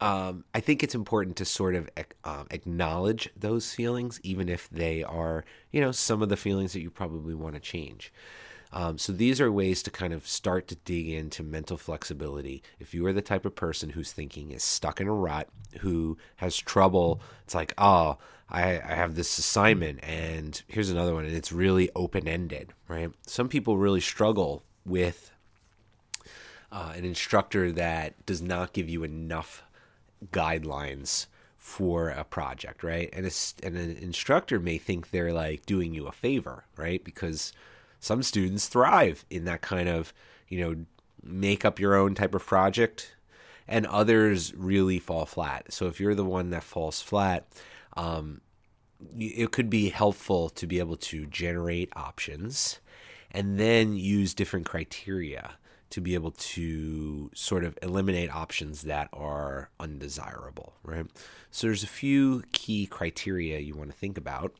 um, 0.00 0.44
I 0.54 0.60
think 0.60 0.82
it's 0.82 0.94
important 0.94 1.36
to 1.36 1.44
sort 1.44 1.74
of 1.74 1.88
um, 2.24 2.46
acknowledge 2.50 3.30
those 3.36 3.74
feelings, 3.74 4.20
even 4.22 4.48
if 4.48 4.68
they 4.70 5.02
are, 5.02 5.44
you 5.70 5.80
know, 5.80 5.92
some 5.92 6.22
of 6.22 6.28
the 6.28 6.36
feelings 6.36 6.72
that 6.72 6.80
you 6.80 6.90
probably 6.90 7.34
want 7.34 7.54
to 7.54 7.60
change. 7.60 8.12
Um, 8.72 8.98
so 8.98 9.12
these 9.12 9.40
are 9.40 9.50
ways 9.50 9.82
to 9.82 9.90
kind 9.90 10.12
of 10.12 10.28
start 10.28 10.68
to 10.68 10.76
dig 10.76 11.08
into 11.08 11.42
mental 11.42 11.76
flexibility. 11.76 12.62
If 12.78 12.94
you 12.94 13.04
are 13.06 13.12
the 13.12 13.22
type 13.22 13.44
of 13.44 13.56
person 13.56 13.90
whose 13.90 14.12
thinking 14.12 14.52
is 14.52 14.62
stuck 14.62 15.00
in 15.00 15.08
a 15.08 15.12
rut, 15.12 15.48
who 15.80 16.18
has 16.36 16.56
trouble, 16.56 17.20
it's 17.44 17.54
like, 17.54 17.74
oh, 17.78 18.18
I, 18.48 18.80
I 18.80 18.94
have 18.94 19.14
this 19.14 19.38
assignment 19.38 20.00
and 20.02 20.60
here's 20.68 20.90
another 20.90 21.14
one, 21.14 21.24
and 21.24 21.34
it's 21.34 21.52
really 21.52 21.90
open 21.96 22.28
ended, 22.28 22.72
right? 22.88 23.10
Some 23.26 23.48
people 23.48 23.76
really 23.76 24.00
struggle 24.00 24.62
with 24.84 25.30
uh, 26.72 26.92
an 26.96 27.04
instructor 27.04 27.72
that 27.72 28.24
does 28.26 28.40
not 28.40 28.72
give 28.72 28.88
you 28.88 29.02
enough 29.02 29.64
guidelines 30.32 31.26
for 31.56 32.08
a 32.08 32.24
project, 32.24 32.82
right? 32.82 33.10
And, 33.12 33.26
and 33.62 33.76
an 33.76 33.96
instructor 33.98 34.58
may 34.58 34.78
think 34.78 35.10
they're 35.10 35.32
like 35.32 35.66
doing 35.66 35.92
you 35.92 36.06
a 36.06 36.12
favor, 36.12 36.64
right? 36.76 37.02
Because 37.04 37.52
some 38.00 38.22
students 38.22 38.66
thrive 38.66 39.24
in 39.30 39.44
that 39.44 39.60
kind 39.60 39.88
of, 39.88 40.12
you 40.48 40.60
know, 40.60 40.84
make 41.22 41.64
up 41.64 41.78
your 41.78 41.94
own 41.94 42.14
type 42.14 42.34
of 42.34 42.44
project, 42.44 43.14
and 43.68 43.86
others 43.86 44.52
really 44.54 44.98
fall 44.98 45.26
flat. 45.26 45.72
So 45.72 45.86
if 45.86 46.00
you're 46.00 46.14
the 46.14 46.24
one 46.24 46.50
that 46.50 46.64
falls 46.64 47.00
flat, 47.00 47.46
um, 47.96 48.40
it 49.18 49.52
could 49.52 49.70
be 49.70 49.90
helpful 49.90 50.48
to 50.50 50.66
be 50.66 50.78
able 50.78 50.96
to 50.96 51.26
generate 51.26 51.90
options 51.94 52.80
and 53.30 53.60
then 53.60 53.94
use 53.94 54.34
different 54.34 54.66
criteria 54.66 55.52
to 55.90 56.00
be 56.00 56.14
able 56.14 56.30
to 56.30 57.30
sort 57.34 57.64
of 57.64 57.76
eliminate 57.82 58.34
options 58.34 58.82
that 58.82 59.08
are 59.12 59.70
undesirable, 59.78 60.74
right? 60.84 61.06
So 61.50 61.66
there's 61.66 61.82
a 61.82 61.88
few 61.88 62.44
key 62.52 62.86
criteria 62.86 63.58
you 63.58 63.74
want 63.74 63.90
to 63.90 63.96
think 63.96 64.16
about. 64.16 64.54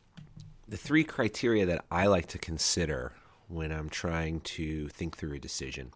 The 0.68 0.76
three 0.76 1.04
criteria 1.04 1.66
that 1.66 1.84
I 1.90 2.06
like 2.06 2.26
to 2.28 2.38
consider 2.38 3.12
when 3.50 3.72
I'm 3.72 3.88
trying 3.88 4.40
to 4.40 4.88
think 4.88 5.16
through 5.16 5.34
a 5.34 5.40
decision. 5.40 5.92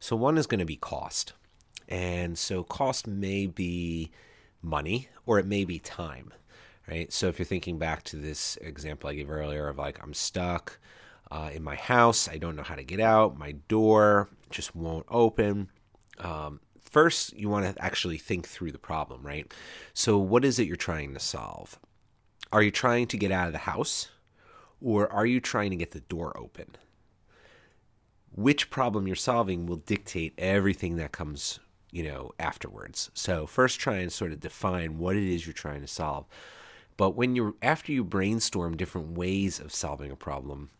So 0.00 0.16
one 0.16 0.38
is 0.38 0.46
going 0.46 0.60
to 0.60 0.64
be 0.64 0.76
cost. 0.76 1.32
And 1.88 2.38
so 2.38 2.62
cost 2.62 3.06
may 3.06 3.46
be 3.46 4.10
money 4.62 5.08
or 5.26 5.38
it 5.38 5.46
may 5.46 5.64
be 5.64 5.78
time, 5.78 6.32
right? 6.88 7.12
So 7.12 7.28
if 7.28 7.38
you're 7.38 7.46
thinking 7.46 7.78
back 7.78 8.02
to 8.04 8.16
this 8.16 8.56
example 8.58 9.10
I 9.10 9.14
gave 9.14 9.30
earlier 9.30 9.68
of 9.68 9.78
like 9.78 10.02
I'm 10.02 10.14
stuck 10.14 10.78
uh, 11.30 11.50
in 11.52 11.62
my 11.62 11.74
house, 11.74 12.28
I 12.28 12.38
don't 12.38 12.56
know 12.56 12.62
how 12.62 12.74
to 12.74 12.84
get 12.84 13.00
out, 13.00 13.38
my 13.38 13.52
door 13.68 14.28
just 14.50 14.74
won't 14.74 15.06
open. 15.08 15.68
Um, 16.18 16.60
first, 16.80 17.32
you 17.34 17.48
want 17.48 17.74
to 17.74 17.82
actually 17.82 18.18
think 18.18 18.46
through 18.46 18.72
the 18.72 18.78
problem, 18.78 19.26
right? 19.26 19.52
So, 19.94 20.18
what 20.18 20.44
is 20.44 20.58
it 20.58 20.66
you're 20.66 20.76
trying 20.76 21.12
to 21.14 21.20
solve? 21.20 21.78
Are 22.52 22.62
you 22.62 22.70
trying 22.70 23.08
to 23.08 23.16
get 23.16 23.32
out 23.32 23.48
of 23.48 23.52
the 23.52 23.58
house 23.60 24.10
or 24.80 25.12
are 25.12 25.26
you 25.26 25.40
trying 25.40 25.70
to 25.70 25.76
get 25.76 25.90
the 25.90 26.00
door 26.00 26.36
open? 26.38 26.76
Which 28.34 28.70
problem 28.70 29.06
you're 29.06 29.16
solving 29.16 29.66
will 29.66 29.76
dictate 29.76 30.34
everything 30.38 30.96
that 30.96 31.12
comes, 31.12 31.60
you 31.90 32.02
know, 32.02 32.32
afterwards. 32.38 33.10
So, 33.14 33.46
first 33.46 33.78
try 33.78 33.96
and 33.96 34.12
sort 34.12 34.32
of 34.32 34.40
define 34.40 34.98
what 34.98 35.16
it 35.16 35.22
is 35.22 35.46
you're 35.46 35.52
trying 35.52 35.82
to 35.82 35.86
solve. 35.86 36.26
But 36.96 37.10
when 37.10 37.36
you're 37.36 37.54
after 37.62 37.92
you 37.92 38.04
brainstorm 38.04 38.76
different 38.76 39.16
ways 39.16 39.60
of 39.60 39.72
solving 39.72 40.10
a 40.10 40.16
problem, 40.16 40.70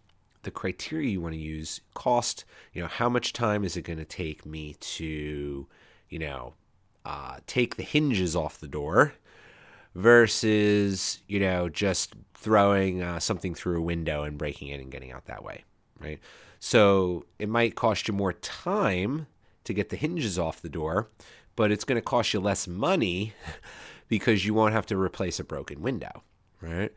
the 0.45 0.51
criteria 0.51 1.11
you 1.11 1.21
want 1.21 1.35
to 1.35 1.41
use 1.41 1.81
cost 1.95 2.45
you 2.73 2.81
know 2.81 2.89
how 2.89 3.09
much 3.09 3.33
time 3.33 3.65
is 3.65 3.77
it 3.77 3.83
going 3.83 3.99
to 3.99 4.05
take 4.05 4.47
me 4.47 4.77
to 4.81 5.67
you 6.09 6.19
know 6.19 6.55
uh, 7.05 7.39
take 7.47 7.77
the 7.77 7.83
hinges 7.83 8.35
off 8.35 8.61
the 8.61 8.69
door 8.69 9.15
versus 9.95 11.21
you 11.27 11.41
know 11.41 11.69
just 11.69 12.15
throwing 12.35 13.03
uh, 13.03 13.19
something 13.19 13.55
through 13.55 13.79
a 13.79 13.83
window 13.83 14.23
and 14.23 14.39
breaking 14.39 14.69
it 14.69 14.81
and 14.81 14.93
getting 14.93 15.13
out 15.13 15.27
that 15.27 15.43
way 15.43 15.65
right 15.99 16.21
so 16.65 17.25
it 17.39 17.49
might 17.49 17.75
cost 17.75 18.09
you 18.09 18.15
more 18.15 18.33
time 18.33 19.27
to 19.65 19.75
get 19.75 19.91
the 19.91 19.97
hinges 19.97 20.39
off 20.39 20.63
the 20.63 20.69
door 20.69 21.09
but 21.57 21.71
it's 21.71 21.85
going 21.85 21.97
to 21.97 22.03
cost 22.03 22.33
you 22.33 22.41
less 22.41 22.67
money 22.67 23.33
because 24.09 24.45
you 24.45 24.55
won't 24.55 24.73
have 24.73 24.87
to 24.87 24.97
replace 24.97 25.39
a 25.39 25.45
broken 25.45 25.83
window 25.83 26.23
right 26.61 26.93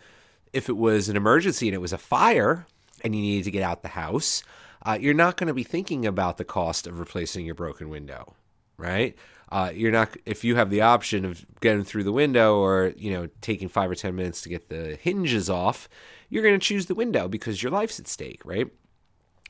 if 0.54 0.70
it 0.70 0.78
was 0.78 1.10
an 1.10 1.18
emergency 1.18 1.68
and 1.68 1.76
it 1.76 1.82
was 1.82 1.94
a 1.94 1.98
fire 1.98 2.66
and 3.04 3.16
you 3.16 3.22
needed 3.22 3.44
to 3.46 3.52
get 3.52 3.64
out 3.64 3.82
the 3.82 3.90
house, 3.90 4.44
uh, 4.86 4.98
you're 5.00 5.14
not 5.14 5.38
going 5.38 5.48
to 5.48 5.54
be 5.54 5.64
thinking 5.64 6.06
about 6.06 6.38
the 6.38 6.46
cost 6.46 6.88
of 6.88 7.00
replacing 7.00 7.46
your 7.46 7.56
broken 7.56 7.90
window, 7.90 8.36
right? 8.78 9.16
Uh, 9.52 9.72
you're 9.74 9.92
not 9.92 10.16
if 10.26 10.44
you 10.44 10.56
have 10.56 10.70
the 10.70 10.82
option 10.82 11.24
of 11.24 11.46
getting 11.62 11.84
through 11.84 12.04
the 12.04 12.12
window 12.12 12.58
or 12.58 12.94
you 12.98 13.12
know 13.12 13.30
taking 13.40 13.70
five 13.70 13.90
or 13.90 13.96
ten 13.96 14.14
minutes 14.14 14.42
to 14.42 14.50
get 14.50 14.70
the 14.70 14.98
hinges 15.02 15.50
off, 15.50 15.88
you're 16.30 16.44
going 16.44 16.60
to 16.60 16.66
choose 16.66 16.88
the 16.88 16.96
window 16.96 17.28
because 17.28 17.64
your 17.64 17.72
life's 17.72 18.00
at 18.00 18.08
stake, 18.08 18.42
right? 18.44 18.68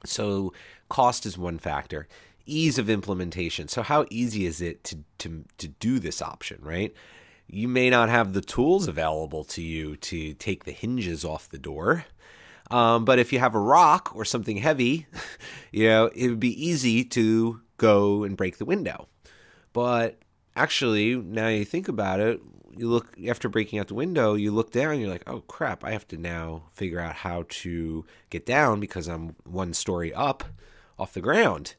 So 0.05 0.53
cost 0.89 1.25
is 1.25 1.37
one 1.37 1.57
factor. 1.57 2.07
Ease 2.45 2.77
of 2.77 2.89
implementation. 2.89 3.67
So 3.67 3.81
how 3.81 4.05
easy 4.09 4.45
is 4.45 4.61
it 4.61 4.83
to 4.85 4.99
to 5.19 5.45
to 5.57 5.67
do 5.67 5.99
this 5.99 6.21
option, 6.21 6.59
right? 6.61 6.93
You 7.47 7.67
may 7.67 7.89
not 7.89 8.09
have 8.09 8.33
the 8.33 8.41
tools 8.41 8.87
available 8.87 9.43
to 9.45 9.61
you 9.61 9.95
to 9.97 10.33
take 10.33 10.65
the 10.65 10.71
hinges 10.71 11.23
off 11.23 11.49
the 11.49 11.57
door. 11.57 12.05
Um, 12.69 13.05
but 13.05 13.19
if 13.19 13.31
you 13.31 13.39
have 13.39 13.55
a 13.55 13.59
rock 13.59 14.11
or 14.13 14.25
something 14.25 14.57
heavy, 14.57 15.07
you 15.71 15.87
know, 15.87 16.07
it 16.07 16.27
would 16.27 16.39
be 16.39 16.65
easy 16.65 17.05
to 17.05 17.61
go 17.77 18.23
and 18.23 18.35
break 18.35 18.57
the 18.57 18.65
window. 18.65 19.07
But 19.71 20.19
actually, 20.55 21.15
now 21.15 21.47
you 21.47 21.63
think 21.63 21.87
about 21.87 22.19
it, 22.19 22.41
you 22.77 22.89
look 22.89 23.13
after 23.27 23.49
breaking 23.49 23.79
out 23.79 23.87
the 23.87 23.95
window, 23.95 24.33
you 24.33 24.51
look 24.51 24.71
down, 24.71 24.99
you're 24.99 25.09
like, 25.09 25.27
oh 25.27 25.41
crap, 25.41 25.83
I 25.83 25.91
have 25.91 26.07
to 26.09 26.17
now 26.17 26.63
figure 26.73 26.99
out 26.99 27.15
how 27.15 27.45
to 27.49 28.05
get 28.29 28.45
down 28.45 28.79
because 28.79 29.07
I'm 29.07 29.35
one 29.43 29.73
story 29.73 30.13
up 30.13 30.43
off 30.97 31.13
the 31.13 31.21
ground. 31.21 31.75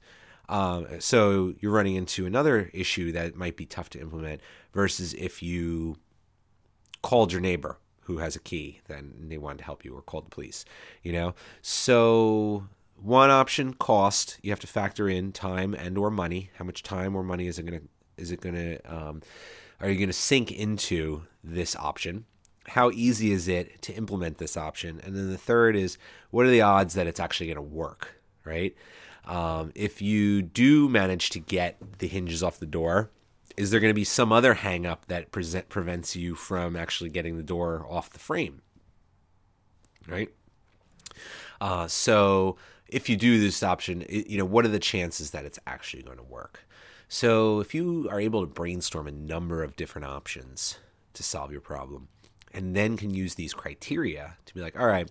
Um, 0.49 0.87
so 0.99 1.55
you're 1.61 1.73
running 1.73 1.95
into 1.95 2.25
another 2.25 2.71
issue 2.73 3.12
that 3.12 3.37
might 3.37 3.57
be 3.57 3.67
tough 3.67 3.90
to 3.90 4.00
implement 4.00 4.40
versus 4.73 5.14
if 5.14 5.43
you 5.43 5.97
called 7.02 7.33
your 7.33 7.40
neighbor 7.40 7.78
who 8.02 8.19
has 8.19 8.35
a 8.35 8.40
key, 8.40 8.81
then 8.88 9.26
they 9.28 9.37
wanted 9.37 9.59
to 9.59 9.64
help 9.64 9.85
you 9.85 9.95
or 9.95 10.00
called 10.00 10.25
the 10.25 10.31
police, 10.31 10.64
you 11.02 11.12
know? 11.12 11.35
So 11.61 12.67
one 12.97 13.31
option 13.31 13.75
cost, 13.75 14.38
you 14.43 14.50
have 14.50 14.61
to 14.61 14.67
factor 14.67 15.09
in 15.09 15.33
time 15.33 15.75
and 15.75 15.99
or 15.99 16.11
money. 16.11 16.50
How 16.57 16.64
much 16.64 16.83
time 16.83 17.14
or 17.14 17.23
money 17.23 17.47
is 17.47 17.59
it 17.59 17.67
going 17.67 17.81
to, 17.81 17.87
is 18.17 18.33
it 18.33 18.40
going 18.40 18.55
to, 18.55 18.81
um, 18.90 19.23
are 19.80 19.88
you 19.90 19.97
going 19.97 20.08
to 20.08 20.12
sink 20.12 20.50
into 20.50 21.23
this 21.42 21.76
option? 21.76 22.25
How 22.68 22.90
easy 22.90 23.32
is 23.32 23.49
it 23.49 23.80
to 23.82 23.94
implement 23.94 24.38
this 24.38 24.56
option? 24.56 25.00
And 25.04 25.16
then 25.16 25.30
the 25.30 25.38
third 25.38 25.76
is 25.76 25.99
what 26.30 26.44
are 26.47 26.50
the 26.50 26.62
odds 26.62 26.94
that 26.94 27.06
it's 27.06 27.20
actually 27.20 27.47
going 27.47 27.56
to 27.56 27.62
work, 27.62 28.20
right? 28.44 28.75
Um, 29.25 29.73
if 29.75 30.02
you 30.02 30.42
do 30.42 30.88
manage 30.88 31.30
to 31.30 31.38
get 31.38 31.99
the 31.99 32.08
hinges 32.08 32.42
off 32.42 32.58
the 32.58 32.66
door, 32.66 33.11
is 33.56 33.70
there 33.70 33.80
going 33.80 33.90
to 33.90 33.94
be 33.94 34.04
some 34.04 34.32
other 34.32 34.54
hangup 34.54 34.99
that 35.08 35.30
present, 35.32 35.68
prevents 35.68 36.14
you 36.14 36.35
from 36.35 36.76
actually 36.76 37.11
getting 37.11 37.37
the 37.37 37.42
door 37.42 37.87
off 37.88 38.11
the 38.11 38.18
frame? 38.18 38.62
Right. 40.06 40.30
Uh, 41.61 41.88
so 41.88 42.56
if 42.88 43.08
you 43.08 43.16
do 43.16 43.40
this 43.40 43.62
option, 43.62 44.02
it, 44.02 44.28
you 44.28 44.38
know 44.38 44.44
what 44.44 44.64
are 44.64 44.68
the 44.68 44.78
chances 44.78 45.30
that 45.32 45.44
it's 45.44 45.58
actually 45.66 46.02
going 46.02 46.18
to 46.18 46.25
work? 46.25 46.66
So 47.08 47.60
if 47.60 47.74
you 47.74 48.06
are 48.10 48.20
able 48.20 48.42
to 48.42 48.46
brainstorm 48.46 49.08
a 49.08 49.12
number 49.12 49.62
of 49.62 49.76
different 49.76 50.06
options 50.06 50.78
to 51.14 51.22
solve 51.22 51.50
your 51.50 51.62
problem, 51.62 52.08
and 52.52 52.76
then 52.76 52.96
can 52.96 53.10
use 53.10 53.34
these 53.34 53.54
criteria 53.54 54.36
to 54.44 54.54
be 54.54 54.60
like, 54.60 54.78
all 54.78 54.86
right, 54.86 55.10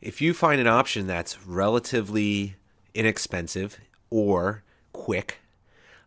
if 0.00 0.20
you 0.22 0.32
find 0.32 0.60
an 0.60 0.66
option 0.66 1.06
that's 1.06 1.46
relatively 1.46 2.56
inexpensive 2.94 3.78
or 4.08 4.62
quick 4.92 5.38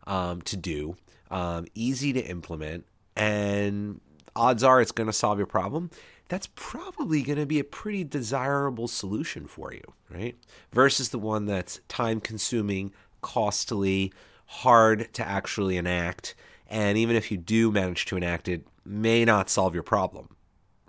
um, 0.08 0.42
to 0.42 0.58
do, 0.58 0.96
um, 1.30 1.68
easy 1.76 2.12
to 2.14 2.22
implement, 2.22 2.86
and 3.16 4.02
odds 4.36 4.64
are 4.64 4.82
it's 4.82 4.92
going 4.92 5.08
to 5.08 5.14
solve 5.14 5.38
your 5.38 5.48
problem, 5.48 5.92
that's 6.28 6.50
probably 6.56 7.22
going 7.22 7.38
to 7.38 7.46
be 7.46 7.60
a 7.60 7.64
pretty 7.64 8.04
desirable 8.04 8.88
solution 8.88 9.46
for 9.46 9.72
you, 9.72 9.84
right? 10.10 10.36
Versus 10.72 11.10
the 11.10 11.20
one 11.20 11.46
that's 11.46 11.80
time 11.88 12.20
consuming, 12.20 12.92
costly, 13.22 14.12
hard 14.46 15.14
to 15.14 15.28
actually 15.28 15.78
enact, 15.78 16.36
and 16.68 16.98
even 16.98 17.16
if 17.16 17.32
you 17.32 17.38
do 17.38 17.72
manage 17.72 18.06
to 18.06 18.18
enact 18.18 18.48
it, 18.48 18.66
may 18.86 19.26
not 19.26 19.50
solve 19.50 19.74
your 19.74 19.84
problem, 19.84 20.36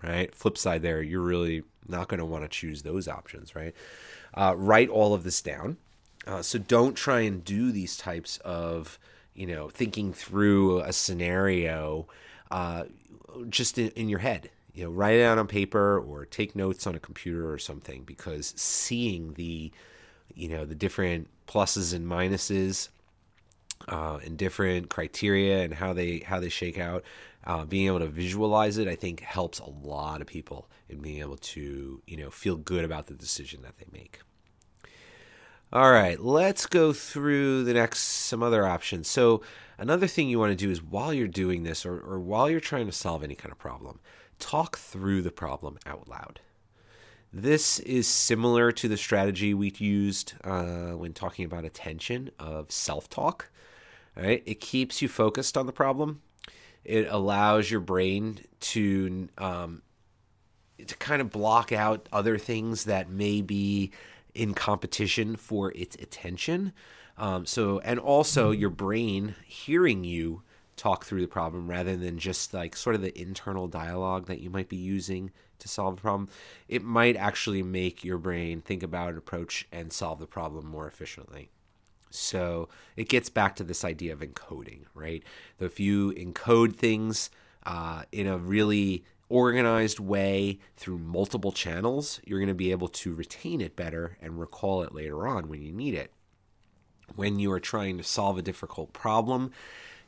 right? 0.02 0.34
Flip 0.34 0.58
side 0.58 0.82
there, 0.82 1.02
you're 1.02 1.20
really 1.20 1.62
not 1.86 2.08
going 2.08 2.18
to 2.18 2.24
want 2.24 2.44
to 2.44 2.48
choose 2.48 2.82
those 2.82 3.06
options, 3.06 3.54
right? 3.54 3.74
Uh, 4.34 4.54
write 4.56 4.88
all 4.88 5.14
of 5.14 5.22
this 5.22 5.40
down. 5.40 5.76
Uh, 6.26 6.42
so 6.42 6.58
don't 6.58 6.94
try 6.94 7.20
and 7.20 7.44
do 7.44 7.70
these 7.70 7.96
types 7.96 8.38
of 8.38 8.98
you 9.34 9.46
know, 9.46 9.68
thinking 9.68 10.12
through 10.12 10.80
a 10.80 10.92
scenario 10.92 12.06
uh, 12.50 12.84
just 13.48 13.78
in, 13.78 13.88
in 13.90 14.08
your 14.08 14.20
head. 14.20 14.50
You 14.72 14.84
know, 14.84 14.90
write 14.90 15.14
it 15.14 15.24
out 15.24 15.38
on 15.38 15.46
paper 15.46 15.98
or 15.98 16.24
take 16.24 16.56
notes 16.56 16.86
on 16.86 16.94
a 16.94 17.00
computer 17.00 17.52
or 17.52 17.58
something 17.58 18.02
because 18.04 18.54
seeing 18.56 19.34
the, 19.34 19.72
you 20.34 20.48
know, 20.48 20.64
the 20.64 20.74
different 20.74 21.28
pluses 21.46 21.94
and 21.94 22.06
minuses 22.06 22.88
uh, 23.88 24.18
and 24.24 24.36
different 24.36 24.88
criteria 24.88 25.62
and 25.62 25.74
how 25.74 25.92
they 25.92 26.18
how 26.20 26.40
they 26.40 26.48
shake 26.48 26.78
out, 26.78 27.04
uh, 27.44 27.64
being 27.64 27.86
able 27.86 28.00
to 28.00 28.06
visualize 28.06 28.78
it, 28.78 28.88
I 28.88 28.96
think 28.96 29.20
helps 29.20 29.58
a 29.58 29.68
lot 29.68 30.20
of 30.20 30.26
people 30.26 30.68
in 30.88 31.00
being 31.00 31.20
able 31.20 31.36
to 31.36 32.02
you 32.06 32.16
know 32.16 32.30
feel 32.30 32.56
good 32.56 32.84
about 32.84 33.06
the 33.06 33.14
decision 33.14 33.62
that 33.62 33.78
they 33.78 33.86
make. 33.92 34.20
All 35.72 35.90
right, 35.90 36.20
let's 36.20 36.66
go 36.66 36.92
through 36.92 37.64
the 37.64 37.74
next 37.74 37.98
some 38.00 38.42
other 38.42 38.64
options. 38.64 39.08
So, 39.08 39.42
another 39.76 40.06
thing 40.06 40.28
you 40.28 40.38
want 40.38 40.52
to 40.52 40.64
do 40.64 40.70
is 40.70 40.80
while 40.80 41.12
you're 41.12 41.26
doing 41.26 41.64
this 41.64 41.84
or, 41.84 41.98
or 41.98 42.20
while 42.20 42.48
you're 42.48 42.60
trying 42.60 42.86
to 42.86 42.92
solve 42.92 43.24
any 43.24 43.34
kind 43.34 43.50
of 43.50 43.58
problem, 43.58 43.98
talk 44.38 44.78
through 44.78 45.22
the 45.22 45.32
problem 45.32 45.78
out 45.84 46.06
loud. 46.06 46.40
This 47.32 47.80
is 47.80 48.06
similar 48.06 48.70
to 48.70 48.86
the 48.86 48.96
strategy 48.96 49.54
we 49.54 49.72
used 49.76 50.34
uh, 50.44 50.92
when 50.92 51.12
talking 51.12 51.44
about 51.44 51.64
attention 51.64 52.30
of 52.38 52.70
self 52.70 53.10
talk. 53.10 53.50
Right? 54.16 54.42
It 54.46 54.60
keeps 54.60 55.02
you 55.02 55.08
focused 55.08 55.56
on 55.56 55.66
the 55.66 55.72
problem. 55.72 56.22
It 56.84 57.06
allows 57.10 57.70
your 57.70 57.80
brain 57.80 58.40
to 58.60 59.28
um, 59.38 59.82
to 60.86 60.96
kind 60.96 61.20
of 61.20 61.30
block 61.30 61.72
out 61.72 62.08
other 62.12 62.38
things 62.38 62.84
that 62.84 63.08
may 63.08 63.42
be 63.42 63.90
in 64.34 64.54
competition 64.54 65.36
for 65.36 65.72
its 65.72 65.96
attention. 65.96 66.72
Um, 67.16 67.46
so, 67.46 67.78
and 67.80 67.98
also 67.98 68.50
your 68.50 68.70
brain 68.70 69.36
hearing 69.46 70.04
you 70.04 70.42
talk 70.76 71.04
through 71.04 71.20
the 71.20 71.28
problem 71.28 71.68
rather 71.68 71.96
than 71.96 72.18
just 72.18 72.52
like 72.52 72.76
sort 72.76 72.96
of 72.96 73.02
the 73.02 73.18
internal 73.20 73.68
dialogue 73.68 74.26
that 74.26 74.40
you 74.40 74.50
might 74.50 74.68
be 74.68 74.76
using 74.76 75.30
to 75.60 75.68
solve 75.68 75.96
the 75.96 76.02
problem, 76.02 76.28
it 76.68 76.82
might 76.82 77.16
actually 77.16 77.62
make 77.62 78.04
your 78.04 78.18
brain 78.18 78.60
think 78.60 78.82
about 78.82 79.10
an 79.10 79.18
approach 79.18 79.68
and 79.70 79.92
solve 79.92 80.18
the 80.18 80.26
problem 80.26 80.66
more 80.66 80.88
efficiently. 80.88 81.50
So 82.14 82.68
it 82.96 83.08
gets 83.08 83.28
back 83.28 83.56
to 83.56 83.64
this 83.64 83.84
idea 83.84 84.12
of 84.12 84.20
encoding, 84.20 84.84
right? 84.94 85.22
So 85.58 85.64
if 85.64 85.80
you 85.80 86.12
encode 86.12 86.76
things 86.76 87.30
uh, 87.64 88.02
in 88.12 88.26
a 88.26 88.38
really 88.38 89.04
organized 89.28 89.98
way 89.98 90.58
through 90.76 90.98
multiple 90.98 91.50
channels, 91.50 92.20
you're 92.24 92.38
going 92.38 92.48
to 92.48 92.54
be 92.54 92.70
able 92.70 92.88
to 92.88 93.14
retain 93.14 93.60
it 93.60 93.74
better 93.74 94.16
and 94.20 94.38
recall 94.38 94.82
it 94.82 94.94
later 94.94 95.26
on 95.26 95.48
when 95.48 95.62
you 95.62 95.72
need 95.72 95.94
it. 95.94 96.12
When 97.16 97.38
you 97.38 97.50
are 97.52 97.60
trying 97.60 97.98
to 97.98 98.04
solve 98.04 98.38
a 98.38 98.42
difficult 98.42 98.92
problem, 98.92 99.50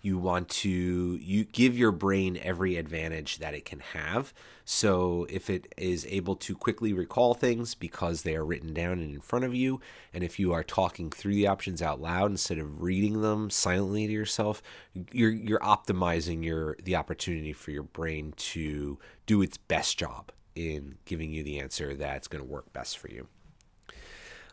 you 0.07 0.17
want 0.17 0.49
to 0.49 0.71
you 0.71 1.45
give 1.45 1.77
your 1.77 1.91
brain 1.91 2.39
every 2.41 2.77
advantage 2.77 3.39
that 3.39 3.55
it 3.55 3.65
can 3.65 3.81
have. 3.81 4.33
So 4.65 5.27
if 5.29 5.51
it 5.51 5.75
is 5.77 6.07
able 6.09 6.37
to 6.37 6.55
quickly 6.55 6.93
recall 6.93 7.35
things 7.35 7.75
because 7.75 8.23
they 8.23 8.37
are 8.37 8.45
written 8.45 8.73
down 8.73 9.01
and 9.01 9.13
in 9.13 9.21
front 9.21 9.45
of 9.45 9.53
you 9.53 9.81
and 10.15 10.23
if 10.23 10.39
you 10.39 10.53
are 10.53 10.63
talking 10.63 11.11
through 11.11 11.35
the 11.35 11.49
options 11.49 11.83
out 11.83 12.01
loud 12.01 12.31
instead 12.31 12.59
of 12.59 12.83
reading 12.83 13.21
them 13.21 13.51
silently 13.51 14.07
to 14.07 14.13
yourself 14.13 14.63
you're 15.11 15.31
you're 15.31 15.59
optimizing 15.59 16.45
your 16.45 16.77
the 16.85 16.95
opportunity 16.95 17.53
for 17.53 17.73
your 17.73 17.83
brain 17.83 18.33
to 18.37 18.99
do 19.27 19.43
its 19.43 19.57
best 19.57 19.99
job 19.99 20.31
in 20.55 20.99
giving 21.05 21.33
you 21.33 21.43
the 21.43 21.59
answer 21.59 21.95
that's 21.95 22.29
going 22.29 22.43
to 22.43 22.51
work 22.51 22.73
best 22.73 22.97
for 22.97 23.11
you. 23.11 23.27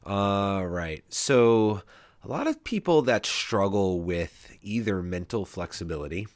All 0.04 0.66
right 0.66 1.04
so 1.10 1.84
a 2.24 2.28
lot 2.28 2.48
of 2.48 2.64
people 2.64 3.02
that 3.02 3.26
struggle 3.26 4.00
with 4.00 4.56
either 4.62 5.04
mental 5.04 5.46
flexibility, 5.46 6.28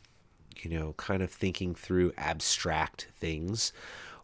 you 0.62 0.70
know, 0.70 0.94
kind 0.94 1.22
of 1.22 1.32
thinking 1.32 1.74
through 1.74 2.12
abstract 2.17 3.08
things, 3.17 3.72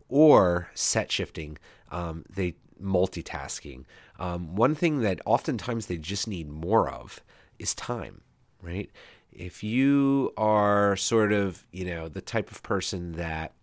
or 0.10 0.70
set 0.74 1.12
shifting, 1.12 1.58
um, 1.92 2.26
they 2.30 2.56
multitasking. 2.82 3.86
Um, 4.20 4.56
one 4.56 4.76
thing 4.76 5.00
that 5.00 5.22
oftentimes 5.26 5.86
they 5.86 5.98
just 5.98 6.28
need 6.28 6.50
more 6.50 6.90
of 6.90 7.22
is 7.60 7.74
time, 7.74 8.22
right? 8.62 8.92
If 9.32 9.64
you 9.64 10.34
are 10.38 10.96
sort 10.98 11.32
of, 11.32 11.66
you 11.72 11.86
know, 11.86 12.10
the 12.10 12.22
type 12.22 12.52
of 12.52 12.62
person 12.62 13.14
that 13.14 13.54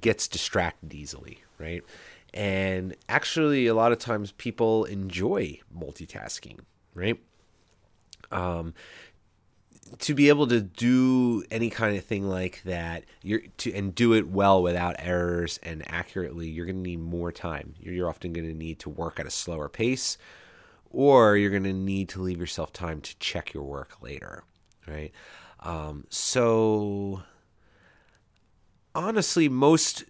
gets 0.00 0.26
distracted 0.26 0.92
easily, 0.92 1.38
right? 1.58 1.82
And 2.34 2.96
actually, 3.08 3.68
a 3.68 3.74
lot 3.74 3.92
of 3.92 3.98
times 3.98 4.32
people 4.32 4.84
enjoy 4.84 5.60
multitasking 5.74 6.58
right? 6.94 7.18
Um, 8.30 8.74
to 9.98 10.14
be 10.14 10.28
able 10.28 10.46
to 10.48 10.60
do 10.60 11.44
any 11.50 11.70
kind 11.70 11.96
of 11.96 12.04
thing 12.04 12.28
like 12.28 12.62
that, 12.64 13.04
you're 13.22 13.42
to 13.58 13.72
and 13.74 13.94
do 13.94 14.12
it 14.14 14.28
well 14.28 14.62
without 14.62 14.96
errors 14.98 15.58
and 15.62 15.82
accurately, 15.90 16.48
you're 16.48 16.66
going 16.66 16.82
to 16.82 16.90
need 16.90 17.00
more 17.00 17.30
time. 17.30 17.74
You're 17.78 18.08
often 18.08 18.32
going 18.32 18.48
to 18.48 18.54
need 18.54 18.78
to 18.80 18.90
work 18.90 19.20
at 19.20 19.26
a 19.26 19.30
slower 19.30 19.68
pace, 19.68 20.18
or 20.90 21.36
you're 21.36 21.50
going 21.50 21.64
to 21.64 21.72
need 21.72 22.08
to 22.10 22.22
leave 22.22 22.38
yourself 22.38 22.72
time 22.72 23.00
to 23.02 23.18
check 23.18 23.52
your 23.52 23.64
work 23.64 24.02
later, 24.02 24.44
right? 24.86 25.12
Um, 25.60 26.04
so 26.10 27.22
honestly, 28.94 29.48
most 29.48 30.04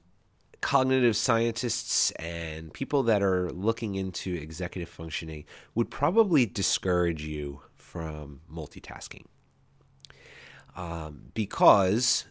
cognitive 0.64 1.14
scientists 1.14 2.10
and 2.12 2.72
people 2.72 3.02
that 3.02 3.22
are 3.22 3.52
looking 3.52 3.96
into 3.96 4.34
executive 4.34 4.88
functioning 4.88 5.44
would 5.74 5.90
probably 5.90 6.46
discourage 6.46 7.22
you 7.22 7.60
from 7.76 8.40
multitasking. 8.50 9.26
Um, 10.74 11.26
because 11.34 12.24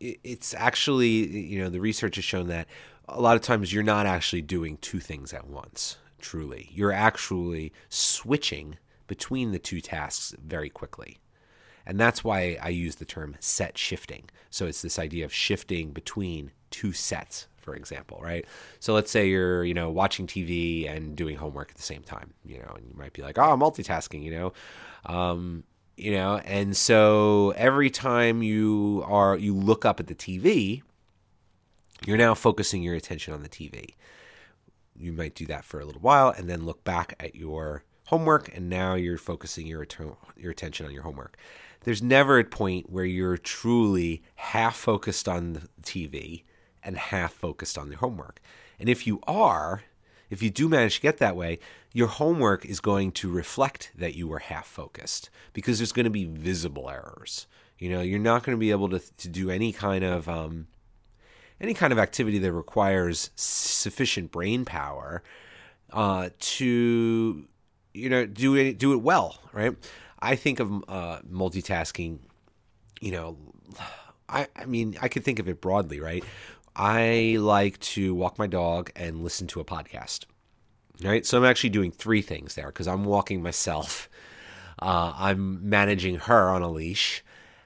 it's 0.00 0.54
actually 0.54 1.08
you 1.08 1.62
know 1.62 1.68
the 1.68 1.80
research 1.80 2.16
has 2.16 2.24
shown 2.24 2.48
that 2.48 2.66
a 3.06 3.20
lot 3.20 3.36
of 3.36 3.42
times 3.42 3.70
you're 3.70 3.82
not 3.82 4.06
actually 4.06 4.42
doing 4.42 4.78
two 4.78 4.98
things 4.98 5.34
at 5.34 5.46
once 5.46 5.98
truly. 6.18 6.70
You're 6.72 6.90
actually 6.90 7.70
switching 7.90 8.78
between 9.06 9.52
the 9.52 9.58
two 9.58 9.82
tasks 9.82 10.34
very 10.42 10.70
quickly. 10.70 11.18
And 11.84 12.00
that's 12.00 12.24
why 12.24 12.56
i 12.62 12.70
use 12.70 12.94
the 12.94 13.04
term 13.04 13.36
set 13.40 13.76
shifting. 13.76 14.30
So 14.48 14.64
it's 14.64 14.80
this 14.80 14.98
idea 14.98 15.26
of 15.26 15.34
shifting 15.34 15.92
between 15.92 16.52
two 16.70 16.94
sets 16.94 17.46
for 17.64 17.74
example, 17.74 18.20
right? 18.22 18.44
So 18.78 18.92
let's 18.92 19.10
say 19.10 19.28
you're, 19.28 19.64
you 19.64 19.74
know, 19.74 19.90
watching 19.90 20.26
TV 20.26 20.88
and 20.88 21.16
doing 21.16 21.36
homework 21.36 21.70
at 21.70 21.76
the 21.76 21.82
same 21.82 22.02
time, 22.02 22.34
you 22.44 22.58
know, 22.58 22.74
and 22.76 22.86
you 22.86 22.94
might 22.94 23.14
be 23.14 23.22
like, 23.22 23.38
oh, 23.38 23.56
multitasking, 23.56 24.22
you 24.22 24.30
know, 24.30 24.52
um, 25.06 25.64
you 25.96 26.12
know, 26.12 26.38
and 26.44 26.76
so 26.76 27.54
every 27.56 27.88
time 27.88 28.42
you 28.42 29.02
are 29.06 29.36
you 29.36 29.54
look 29.54 29.84
up 29.84 29.98
at 29.98 30.08
the 30.08 30.14
TV, 30.14 30.82
you're 32.04 32.18
now 32.18 32.34
focusing 32.34 32.82
your 32.82 32.94
attention 32.94 33.32
on 33.32 33.42
the 33.42 33.48
TV. 33.48 33.94
You 34.94 35.12
might 35.12 35.34
do 35.34 35.46
that 35.46 35.64
for 35.64 35.80
a 35.80 35.84
little 35.84 36.02
while 36.02 36.28
and 36.28 36.48
then 36.48 36.66
look 36.66 36.84
back 36.84 37.14
at 37.18 37.34
your 37.34 37.84
homework, 38.06 38.54
and 38.54 38.68
now 38.68 38.94
you're 38.94 39.18
focusing 39.18 39.66
your 39.66 39.86
your 40.36 40.52
attention 40.52 40.84
on 40.84 40.92
your 40.92 41.02
homework. 41.02 41.38
There's 41.84 42.02
never 42.02 42.38
a 42.38 42.44
point 42.44 42.90
where 42.90 43.04
you're 43.04 43.38
truly 43.38 44.22
half 44.36 44.76
focused 44.76 45.28
on 45.28 45.54
the 45.54 45.68
TV 45.82 46.44
and 46.84 46.96
half 46.96 47.32
focused 47.32 47.78
on 47.78 47.88
their 47.88 47.98
homework. 47.98 48.40
And 48.78 48.88
if 48.88 49.06
you 49.06 49.20
are, 49.26 49.82
if 50.30 50.42
you 50.42 50.50
do 50.50 50.68
manage 50.68 50.96
to 50.96 51.00
get 51.00 51.18
that 51.18 51.36
way, 51.36 51.58
your 51.92 52.08
homework 52.08 52.64
is 52.64 52.80
going 52.80 53.12
to 53.12 53.30
reflect 53.30 53.92
that 53.96 54.14
you 54.14 54.26
were 54.26 54.40
half 54.40 54.66
focused 54.66 55.30
because 55.52 55.78
there's 55.78 55.92
going 55.92 56.04
to 56.04 56.10
be 56.10 56.24
visible 56.24 56.90
errors. 56.90 57.46
You 57.78 57.90
know, 57.90 58.00
you're 58.00 58.18
not 58.18 58.42
going 58.42 58.56
to 58.56 58.60
be 58.60 58.70
able 58.70 58.88
to, 58.90 59.00
to 59.18 59.28
do 59.28 59.50
any 59.50 59.72
kind 59.72 60.04
of 60.04 60.28
um, 60.28 60.66
any 61.60 61.74
kind 61.74 61.92
of 61.92 61.98
activity 61.98 62.38
that 62.38 62.52
requires 62.52 63.30
sufficient 63.36 64.30
brain 64.30 64.64
power 64.64 65.22
uh, 65.92 66.30
to 66.38 67.44
you 67.92 68.08
know 68.08 68.26
do 68.26 68.56
it 68.56 68.78
do 68.78 68.92
it 68.92 69.02
well, 69.02 69.38
right? 69.52 69.74
I 70.20 70.36
think 70.36 70.60
of 70.60 70.72
uh, 70.88 71.20
multitasking. 71.30 72.18
You 73.00 73.12
know, 73.12 73.36
I 74.28 74.48
I 74.56 74.66
mean 74.66 74.96
I 75.00 75.08
could 75.08 75.24
think 75.24 75.38
of 75.38 75.48
it 75.48 75.60
broadly, 75.60 76.00
right? 76.00 76.24
I 76.76 77.36
like 77.38 77.78
to 77.80 78.14
walk 78.14 78.38
my 78.38 78.46
dog 78.46 78.90
and 78.96 79.22
listen 79.22 79.46
to 79.48 79.60
a 79.60 79.64
podcast. 79.64 80.24
Right? 81.02 81.26
So 81.26 81.38
I'm 81.38 81.44
actually 81.44 81.70
doing 81.70 81.90
three 81.90 82.22
things 82.22 82.54
there 82.54 82.66
because 82.66 82.86
I'm 82.86 83.04
walking 83.04 83.42
myself, 83.42 84.08
uh, 84.80 85.12
I'm 85.16 85.68
managing 85.68 86.16
her 86.16 86.50
on 86.50 86.62
a 86.62 86.70
leash, 86.70 87.24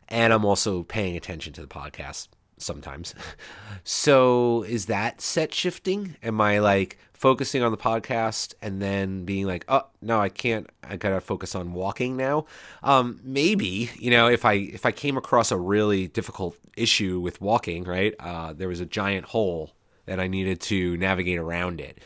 and 0.09 0.33
I'm 0.33 0.44
also 0.44 0.83
paying 0.83 1.16
attention 1.16 1.53
to 1.55 1.61
the 1.61 1.66
podcast 1.66 2.29
sometimes. 2.62 3.14
so 3.85 4.62
is 4.64 4.87
that 4.87 5.21
set 5.21 5.55
shifting? 5.55 6.16
Am 6.23 6.40
I 6.40 6.59
like 6.59 6.99
focusing 7.18 7.64
on 7.64 7.73
the 7.73 7.79
podcast 7.79 8.55
and 8.62 8.81
then 8.81 9.25
being 9.25 9.44
like, 9.47 9.64
oh 9.68 9.87
no, 10.01 10.21
I 10.21 10.29
can't. 10.29 10.68
I 10.83 10.97
gotta 10.97 11.21
focus 11.21 11.55
on 11.55 11.73
walking 11.73 12.16
now. 12.16 12.47
Um, 12.83 13.21
maybe 13.23 13.90
you 13.99 14.11
know 14.11 14.29
if 14.29 14.44
I 14.44 14.55
if 14.55 14.87
I 14.87 14.92
came 14.92 15.16
across 15.16 15.51
a 15.51 15.57
really 15.57 16.07
difficult 16.07 16.57
issue 16.77 17.21
with 17.21 17.40
walking, 17.40 17.85
right? 17.85 18.14
Uh, 18.21 18.53
there 18.53 18.68
was 18.68 18.81
a 18.81 18.87
giant 18.87 19.27
hole 19.27 19.75
that 20.07 20.21
I 20.21 20.29
needed 20.29 20.61
to 20.62 20.97
navigate 20.97 21.38
around 21.38 21.81
it. 21.81 22.01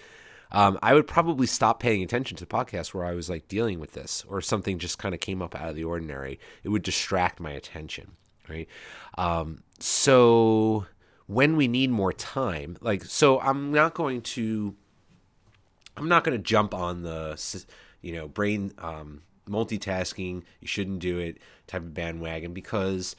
Um, 0.50 0.78
I 0.82 0.92
would 0.92 1.06
probably 1.06 1.46
stop 1.46 1.80
paying 1.80 2.02
attention 2.02 2.36
to 2.36 2.44
the 2.44 2.54
podcast 2.54 2.92
where 2.92 3.06
I 3.06 3.12
was 3.12 3.30
like 3.30 3.48
dealing 3.48 3.80
with 3.80 3.92
this, 3.92 4.24
or 4.28 4.40
something 4.40 4.78
just 4.78 4.98
kind 4.98 5.14
of 5.14 5.20
came 5.20 5.40
up 5.40 5.54
out 5.54 5.68
of 5.68 5.76
the 5.76 5.84
ordinary. 5.84 6.40
It 6.62 6.70
would 6.70 6.82
distract 6.82 7.40
my 7.40 7.52
attention, 7.52 8.12
right? 8.48 8.68
Um, 9.16 9.62
so 9.82 10.86
when 11.26 11.56
we 11.56 11.68
need 11.68 11.90
more 11.90 12.12
time, 12.12 12.76
like, 12.80 13.04
so 13.04 13.40
I'm 13.40 13.72
not 13.72 13.94
going 13.94 14.22
to, 14.22 14.74
I'm 15.96 16.08
not 16.08 16.24
going 16.24 16.36
to 16.36 16.42
jump 16.42 16.74
on 16.74 17.02
the, 17.02 17.64
you 18.00 18.12
know, 18.12 18.28
brain 18.28 18.72
um, 18.78 19.22
multitasking. 19.48 20.42
You 20.60 20.66
shouldn't 20.66 21.00
do 21.00 21.18
it 21.18 21.38
type 21.66 21.82
of 21.82 21.94
bandwagon 21.94 22.52
because. 22.52 23.16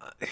Uh, 0.00 0.10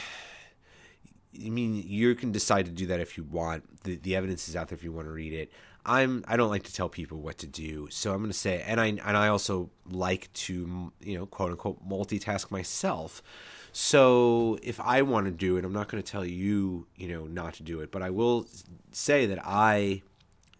I 1.32 1.48
mean, 1.48 1.84
you 1.86 2.16
can 2.16 2.32
decide 2.32 2.66
to 2.66 2.72
do 2.72 2.86
that 2.86 2.98
if 2.98 3.16
you 3.16 3.22
want. 3.22 3.84
The, 3.84 3.94
the 3.96 4.16
evidence 4.16 4.48
is 4.48 4.56
out 4.56 4.66
there 4.68 4.76
if 4.76 4.82
you 4.82 4.90
want 4.90 5.06
to 5.06 5.12
read 5.12 5.32
it. 5.32 5.52
I'm 5.86 6.24
I 6.28 6.36
don't 6.36 6.50
like 6.50 6.64
to 6.64 6.74
tell 6.74 6.88
people 6.88 7.20
what 7.20 7.38
to 7.38 7.46
do, 7.46 7.88
so 7.90 8.12
I'm 8.12 8.18
going 8.18 8.30
to 8.30 8.36
say, 8.36 8.62
and 8.66 8.80
I 8.80 8.86
and 8.86 9.00
I 9.16 9.28
also 9.28 9.70
like 9.88 10.32
to 10.32 10.92
you 11.00 11.18
know 11.18 11.26
quote 11.26 11.52
unquote 11.52 11.88
multitask 11.88 12.50
myself. 12.50 13.22
So 13.72 14.58
if 14.62 14.80
I 14.80 15.02
want 15.02 15.26
to 15.26 15.32
do 15.32 15.56
it, 15.56 15.64
I'm 15.64 15.72
not 15.72 15.88
going 15.88 16.02
to 16.02 16.10
tell 16.10 16.24
you 16.24 16.86
you 16.96 17.08
know 17.08 17.26
not 17.26 17.54
to 17.54 17.62
do 17.62 17.80
it, 17.80 17.90
but 17.90 18.02
I 18.02 18.10
will 18.10 18.46
say 18.92 19.26
that 19.26 19.38
I 19.44 20.02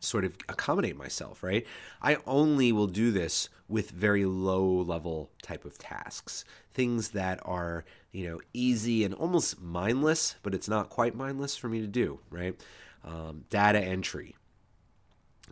sort 0.01 0.25
of 0.25 0.37
accommodate 0.49 0.97
myself, 0.97 1.43
right? 1.43 1.67
I 2.03 2.17
only 2.27 2.73
will 2.73 2.87
do 2.87 3.11
this 3.11 3.49
with 3.69 3.91
very 3.91 4.25
low 4.25 4.65
level 4.65 5.31
type 5.43 5.65
of 5.65 5.79
tasks, 5.79 6.45
things 6.73 7.11
that 7.11 7.39
are, 7.45 7.85
you 8.11 8.29
know, 8.29 8.41
easy 8.53 9.05
and 9.05 9.15
almost 9.15 9.61
mindless, 9.61 10.37
but 10.43 10.55
it's 10.55 10.69
not 10.69 10.89
quite 10.89 11.15
mindless 11.15 11.57
for 11.57 11.69
me 11.69 11.81
to 11.81 11.87
do, 11.87 12.19
right? 12.31 12.59
Um, 13.05 13.45
data 13.51 13.79
entry, 13.79 14.35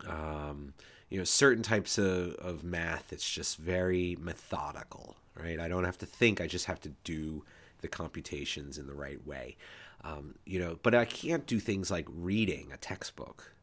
um, 0.07 0.73
you 1.09 1.17
know, 1.17 1.23
certain 1.23 1.63
types 1.63 1.97
of, 1.97 2.35
of 2.35 2.63
math, 2.63 3.11
it's 3.11 3.29
just 3.29 3.57
very 3.57 4.17
methodical, 4.19 5.15
right? 5.35 5.59
I 5.59 5.67
don't 5.67 5.83
have 5.83 5.97
to 5.99 6.05
think, 6.05 6.39
I 6.39 6.47
just 6.47 6.65
have 6.65 6.79
to 6.81 6.89
do 7.03 7.43
the 7.81 7.87
computations 7.87 8.77
in 8.77 8.87
the 8.87 8.93
right 8.93 9.25
way. 9.25 9.57
Um, 10.03 10.35
you 10.45 10.59
know, 10.59 10.79
but 10.81 10.95
I 10.95 11.05
can't 11.05 11.45
do 11.45 11.59
things 11.59 11.91
like 11.91 12.07
reading 12.09 12.69
a 12.73 12.77
textbook, 12.77 13.53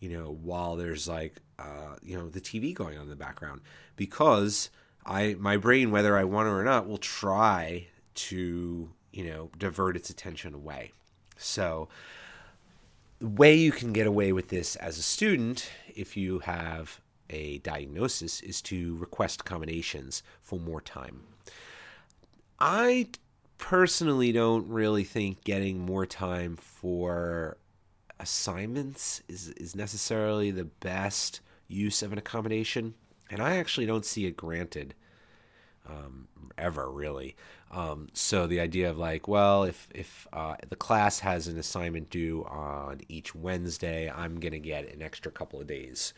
you 0.00 0.08
know, 0.08 0.38
while 0.42 0.76
there's 0.76 1.08
like, 1.08 1.36
uh, 1.58 1.96
you 2.02 2.16
know, 2.16 2.28
the 2.28 2.40
TV 2.40 2.72
going 2.72 2.96
on 2.96 3.04
in 3.04 3.10
the 3.10 3.16
background 3.16 3.60
because 3.96 4.70
I, 5.04 5.36
my 5.38 5.56
brain, 5.56 5.90
whether 5.90 6.16
I 6.16 6.24
want 6.24 6.46
to 6.46 6.52
or 6.52 6.64
not, 6.64 6.88
will 6.88 6.98
try 6.98 7.88
to, 8.14 8.90
you 9.12 9.24
know, 9.24 9.50
divert 9.58 9.96
its 9.96 10.10
attention 10.10 10.54
away. 10.54 10.92
So, 11.36 11.88
the 13.18 13.28
way 13.28 13.54
you 13.54 13.72
can 13.72 13.92
get 13.92 14.06
away 14.06 14.32
with 14.32 14.48
this 14.48 14.76
as 14.76 14.98
a 14.98 15.02
student, 15.02 15.70
if 15.94 16.16
you 16.16 16.40
have 16.40 17.00
a 17.30 17.58
diagnosis, 17.58 18.40
is 18.42 18.60
to 18.62 18.96
request 18.96 19.40
accommodations 19.40 20.22
for 20.42 20.58
more 20.58 20.80
time. 20.80 21.22
I 22.58 23.08
personally 23.58 24.32
don't 24.32 24.68
really 24.68 25.04
think 25.04 25.44
getting 25.44 25.78
more 25.78 26.06
time 26.06 26.56
for 26.56 27.56
assignments 28.20 29.22
is, 29.28 29.48
is 29.50 29.74
necessarily 29.74 30.50
the 30.50 30.64
best 30.64 31.40
use 31.66 32.02
of 32.02 32.12
an 32.12 32.18
accommodation. 32.18 32.94
And 33.30 33.40
I 33.40 33.56
actually 33.56 33.86
don't 33.86 34.04
see 34.04 34.26
it 34.26 34.36
granted 34.36 34.94
um, 35.88 36.28
ever, 36.56 36.90
really. 36.90 37.36
Um, 37.70 38.08
so 38.12 38.46
the 38.46 38.60
idea 38.60 38.90
of 38.90 38.98
like, 38.98 39.26
well, 39.26 39.64
if 39.64 39.88
if 39.94 40.26
uh, 40.32 40.56
the 40.68 40.76
class 40.76 41.20
has 41.20 41.48
an 41.48 41.58
assignment 41.58 42.10
due 42.10 42.44
on 42.44 43.00
each 43.08 43.34
Wednesday, 43.34 44.10
I'm 44.10 44.38
gonna 44.40 44.58
get 44.58 44.92
an 44.92 45.02
extra 45.02 45.32
couple 45.32 45.60
of 45.60 45.66
days. 45.66 46.14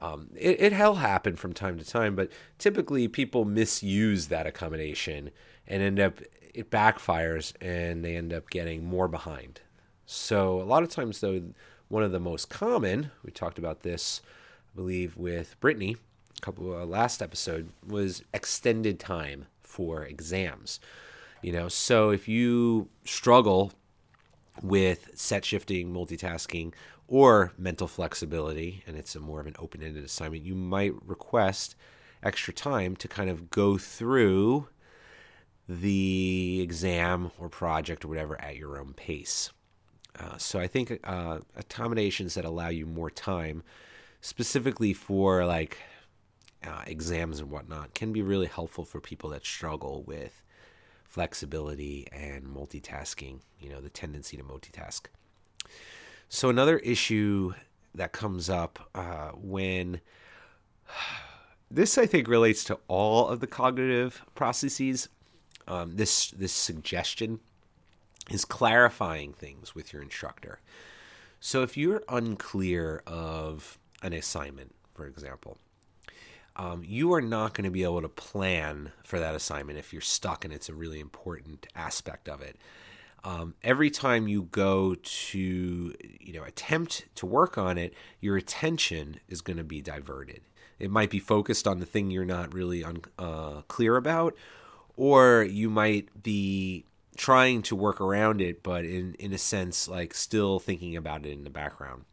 Um, 0.00 0.30
it, 0.34 0.60
it 0.60 0.72
happen 0.72 1.36
from 1.36 1.52
time 1.52 1.78
to 1.78 1.84
time, 1.84 2.16
but 2.16 2.30
typically 2.58 3.06
people 3.06 3.44
misuse 3.44 4.28
that 4.28 4.46
accommodation 4.48 5.30
and 5.66 5.82
end 5.82 6.00
up 6.00 6.20
it 6.54 6.70
backfires 6.70 7.54
and 7.60 8.04
they 8.04 8.16
end 8.16 8.32
up 8.32 8.50
getting 8.50 8.84
more 8.84 9.08
behind. 9.08 9.60
So 10.06 10.60
a 10.60 10.64
lot 10.64 10.82
of 10.82 10.90
times, 10.90 11.20
though, 11.20 11.40
one 11.88 12.02
of 12.02 12.12
the 12.12 12.20
most 12.20 12.50
common 12.50 13.10
we 13.24 13.30
talked 13.30 13.58
about 13.58 13.82
this, 13.82 14.20
I 14.72 14.76
believe, 14.76 15.16
with 15.16 15.58
Brittany, 15.60 15.96
couple 16.42 16.76
uh, 16.76 16.84
last 16.84 17.22
episode 17.22 17.70
was 17.86 18.22
extended 18.34 19.00
time 19.00 19.46
for 19.62 20.04
exams. 20.04 20.78
You 21.40 21.52
know, 21.52 21.68
so 21.68 22.10
if 22.10 22.28
you 22.28 22.88
struggle 23.04 23.72
with 24.62 25.10
set 25.14 25.44
shifting, 25.44 25.92
multitasking, 25.92 26.74
or 27.08 27.52
mental 27.56 27.88
flexibility, 27.88 28.82
and 28.86 28.96
it's 28.96 29.16
a 29.16 29.20
more 29.20 29.40
of 29.40 29.46
an 29.46 29.56
open 29.58 29.82
ended 29.82 30.04
assignment, 30.04 30.44
you 30.44 30.54
might 30.54 30.92
request 31.06 31.74
extra 32.22 32.52
time 32.52 32.94
to 32.96 33.08
kind 33.08 33.30
of 33.30 33.50
go 33.50 33.78
through 33.78 34.68
the 35.68 36.60
exam 36.62 37.30
or 37.38 37.48
project 37.48 38.04
or 38.04 38.08
whatever 38.08 38.40
at 38.40 38.56
your 38.56 38.78
own 38.78 38.92
pace. 38.92 39.50
Uh, 40.18 40.36
so 40.36 40.60
I 40.60 40.66
think 40.66 41.00
uh, 41.04 41.38
accommodations 41.56 42.34
that 42.34 42.44
allow 42.44 42.68
you 42.68 42.84
more 42.84 43.10
time, 43.10 43.62
specifically 44.20 44.92
for 44.92 45.46
like 45.46 45.78
uh, 46.64 46.82
exams 46.86 47.40
and 47.40 47.50
whatnot, 47.50 47.94
can 47.94 48.12
be 48.12 48.22
really 48.22 48.46
helpful 48.46 48.84
for 48.84 49.00
people 49.00 49.30
that 49.30 49.44
struggle 49.44 50.02
with 50.06 50.42
flexibility 51.04 52.06
and 52.12 52.44
multitasking. 52.44 53.40
You 53.60 53.70
know, 53.70 53.80
the 53.80 53.90
tendency 53.90 54.36
to 54.36 54.42
multitask. 54.42 55.06
So 56.28 56.48
another 56.48 56.78
issue 56.78 57.52
that 57.94 58.12
comes 58.12 58.48
up 58.48 58.88
uh, 58.94 59.30
when 59.34 60.00
this 61.70 61.98
I 61.98 62.06
think 62.06 62.28
relates 62.28 62.64
to 62.64 62.78
all 62.88 63.28
of 63.28 63.40
the 63.40 63.46
cognitive 63.46 64.22
processes. 64.34 65.08
Um, 65.68 65.96
this 65.96 66.30
this 66.32 66.52
suggestion 66.52 67.40
is 68.30 68.44
clarifying 68.44 69.32
things 69.32 69.74
with 69.74 69.92
your 69.92 70.02
instructor. 70.02 70.60
So 71.40 71.62
if 71.62 71.76
you're 71.76 72.02
unclear 72.08 73.02
of 73.06 73.78
an 74.02 74.12
assignment, 74.12 74.74
for 74.94 75.06
example, 75.06 75.58
um, 76.56 76.82
you 76.84 77.12
are 77.14 77.22
not 77.22 77.54
going 77.54 77.64
to 77.64 77.70
be 77.70 77.82
able 77.82 78.02
to 78.02 78.08
plan 78.08 78.92
for 79.04 79.18
that 79.18 79.34
assignment 79.34 79.78
if 79.78 79.92
you're 79.92 80.02
stuck 80.02 80.44
and 80.44 80.52
it's 80.52 80.68
a 80.68 80.74
really 80.74 81.00
important 81.00 81.66
aspect 81.74 82.28
of 82.28 82.40
it. 82.42 82.56
Um, 83.24 83.54
every 83.62 83.90
time 83.90 84.26
you 84.26 84.44
go 84.50 84.96
to 84.96 85.38
you 85.38 86.32
know 86.32 86.42
attempt 86.42 87.06
to 87.16 87.26
work 87.26 87.56
on 87.56 87.78
it, 87.78 87.94
your 88.20 88.36
attention 88.36 89.20
is 89.28 89.40
going 89.40 89.58
to 89.58 89.64
be 89.64 89.80
diverted. 89.80 90.40
It 90.78 90.90
might 90.90 91.10
be 91.10 91.20
focused 91.20 91.68
on 91.68 91.78
the 91.78 91.86
thing 91.86 92.10
you're 92.10 92.24
not 92.24 92.52
really 92.52 92.82
un- 92.82 93.04
uh, 93.18 93.62
clear 93.68 93.96
about, 93.96 94.34
or 94.96 95.44
you 95.44 95.70
might 95.70 96.22
be 96.22 96.84
trying 97.16 97.62
to 97.62 97.76
work 97.76 98.00
around 98.00 98.40
it, 98.40 98.64
but 98.64 98.84
in 98.84 99.14
in 99.14 99.32
a 99.32 99.38
sense, 99.38 99.86
like 99.86 100.14
still 100.14 100.58
thinking 100.58 100.96
about 100.96 101.24
it 101.24 101.30
in 101.30 101.44
the 101.44 101.50
background. 101.50 102.04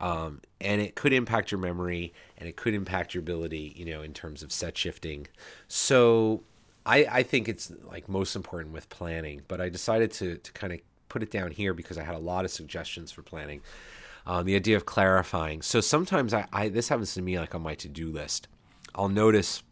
Um, 0.00 0.40
and 0.60 0.80
it 0.80 0.94
could 0.94 1.12
impact 1.12 1.50
your 1.50 1.60
memory, 1.60 2.12
and 2.38 2.48
it 2.48 2.56
could 2.56 2.74
impact 2.74 3.14
your 3.14 3.20
ability, 3.20 3.74
you 3.76 3.84
know, 3.84 4.02
in 4.02 4.12
terms 4.12 4.42
of 4.42 4.52
set 4.52 4.76
shifting. 4.76 5.26
So, 5.68 6.42
I 6.84 7.06
I 7.10 7.22
think 7.22 7.48
it's 7.48 7.72
like 7.84 8.08
most 8.08 8.36
important 8.36 8.74
with 8.74 8.88
planning. 8.88 9.42
But 9.48 9.60
I 9.60 9.68
decided 9.68 10.10
to 10.12 10.36
to 10.36 10.52
kind 10.52 10.72
of 10.72 10.80
put 11.08 11.22
it 11.22 11.30
down 11.30 11.50
here 11.50 11.72
because 11.74 11.98
I 11.98 12.02
had 12.04 12.14
a 12.14 12.18
lot 12.18 12.44
of 12.44 12.50
suggestions 12.50 13.10
for 13.10 13.22
planning. 13.22 13.62
Um, 14.26 14.44
the 14.44 14.56
idea 14.56 14.76
of 14.76 14.86
clarifying. 14.86 15.62
So 15.62 15.80
sometimes 15.80 16.34
I, 16.34 16.46
I 16.52 16.68
this 16.68 16.88
happens 16.88 17.14
to 17.14 17.22
me 17.22 17.38
like 17.38 17.54
on 17.54 17.62
my 17.62 17.74
to 17.76 17.88
do 17.88 18.10
list. 18.10 18.48
I'll 18.94 19.08
notice 19.08 19.62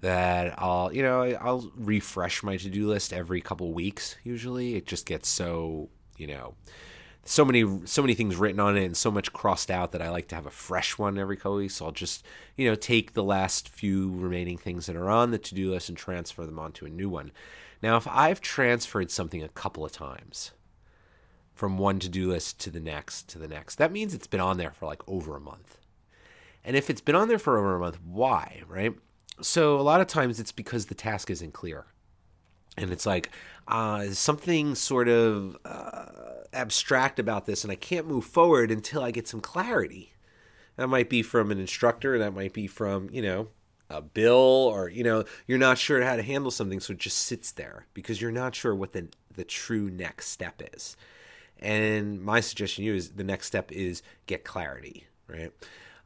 that 0.00 0.54
I'll 0.58 0.92
you 0.92 1.02
know 1.02 1.22
I'll 1.40 1.70
refresh 1.76 2.42
my 2.42 2.56
to 2.56 2.68
do 2.68 2.88
list 2.88 3.12
every 3.12 3.40
couple 3.40 3.72
weeks. 3.72 4.16
Usually, 4.24 4.76
it 4.76 4.86
just 4.86 5.06
gets 5.06 5.28
so 5.28 5.88
you 6.16 6.26
know 6.26 6.54
so 7.26 7.44
many 7.44 7.86
so 7.86 8.02
many 8.02 8.14
things 8.14 8.36
written 8.36 8.60
on 8.60 8.76
it 8.76 8.84
and 8.84 8.96
so 8.96 9.10
much 9.10 9.32
crossed 9.32 9.70
out 9.70 9.92
that 9.92 10.02
I 10.02 10.08
like 10.10 10.28
to 10.28 10.34
have 10.34 10.46
a 10.46 10.50
fresh 10.50 10.98
one 10.98 11.18
every 11.18 11.36
couple 11.36 11.56
weeks. 11.56 11.74
So 11.74 11.86
I'll 11.86 11.92
just 11.92 12.24
you 12.56 12.68
know 12.68 12.74
take 12.74 13.12
the 13.12 13.22
last 13.22 13.68
few 13.68 14.16
remaining 14.16 14.58
things 14.58 14.86
that 14.86 14.96
are 14.96 15.10
on 15.10 15.30
the 15.30 15.38
to 15.38 15.54
do 15.54 15.70
list 15.70 15.88
and 15.88 15.98
transfer 15.98 16.46
them 16.46 16.58
onto 16.58 16.86
a 16.86 16.90
new 16.90 17.08
one. 17.08 17.32
Now, 17.82 17.96
if 17.96 18.08
I've 18.08 18.40
transferred 18.40 19.10
something 19.10 19.42
a 19.42 19.48
couple 19.48 19.84
of 19.84 19.92
times 19.92 20.52
from 21.52 21.78
one 21.78 21.98
to 21.98 22.08
do 22.08 22.30
list 22.30 22.58
to 22.60 22.70
the 22.70 22.80
next 22.80 23.28
to 23.28 23.38
the 23.38 23.48
next, 23.48 23.76
that 23.76 23.92
means 23.92 24.14
it's 24.14 24.26
been 24.26 24.40
on 24.40 24.56
there 24.56 24.72
for 24.72 24.86
like 24.86 25.02
over 25.06 25.36
a 25.36 25.40
month. 25.40 25.78
And 26.64 26.74
if 26.76 26.90
it's 26.90 27.00
been 27.00 27.14
on 27.14 27.28
there 27.28 27.38
for 27.38 27.58
over 27.58 27.76
a 27.76 27.80
month, 27.80 27.98
why, 28.02 28.62
right? 28.66 28.94
so 29.40 29.78
a 29.78 29.82
lot 29.82 30.00
of 30.00 30.06
times 30.06 30.40
it's 30.40 30.52
because 30.52 30.86
the 30.86 30.94
task 30.94 31.30
isn't 31.30 31.52
clear 31.52 31.86
and 32.76 32.90
it's 32.90 33.06
like 33.06 33.30
uh, 33.68 34.06
something 34.10 34.74
sort 34.74 35.08
of 35.08 35.56
uh, 35.64 36.06
abstract 36.52 37.18
about 37.18 37.46
this 37.46 37.64
and 37.64 37.72
i 37.72 37.76
can't 37.76 38.06
move 38.06 38.24
forward 38.24 38.70
until 38.70 39.02
i 39.02 39.10
get 39.10 39.28
some 39.28 39.40
clarity. 39.40 40.12
That 40.76 40.88
might 40.88 41.08
be 41.08 41.22
from 41.22 41.50
an 41.50 41.58
instructor 41.58 42.18
that 42.18 42.34
might 42.34 42.52
be 42.52 42.66
from 42.66 43.08
you 43.10 43.22
know 43.22 43.48
a 43.88 44.02
bill 44.02 44.34
or 44.34 44.88
you 44.88 45.04
know 45.04 45.24
you're 45.46 45.58
not 45.58 45.78
sure 45.78 46.02
how 46.02 46.16
to 46.16 46.22
handle 46.22 46.50
something 46.50 46.80
so 46.80 46.92
it 46.92 46.98
just 46.98 47.18
sits 47.18 47.52
there 47.52 47.86
because 47.94 48.20
you're 48.20 48.32
not 48.32 48.54
sure 48.54 48.74
what 48.74 48.92
the 48.92 49.08
the 49.34 49.44
true 49.44 49.90
next 49.90 50.28
step 50.28 50.62
is. 50.74 50.96
And 51.58 52.20
my 52.20 52.40
suggestion 52.40 52.82
to 52.82 52.86
you 52.88 52.94
is 52.94 53.12
the 53.12 53.24
next 53.24 53.46
step 53.46 53.72
is 53.72 54.02
get 54.26 54.44
clarity 54.44 55.06
right? 55.28 55.52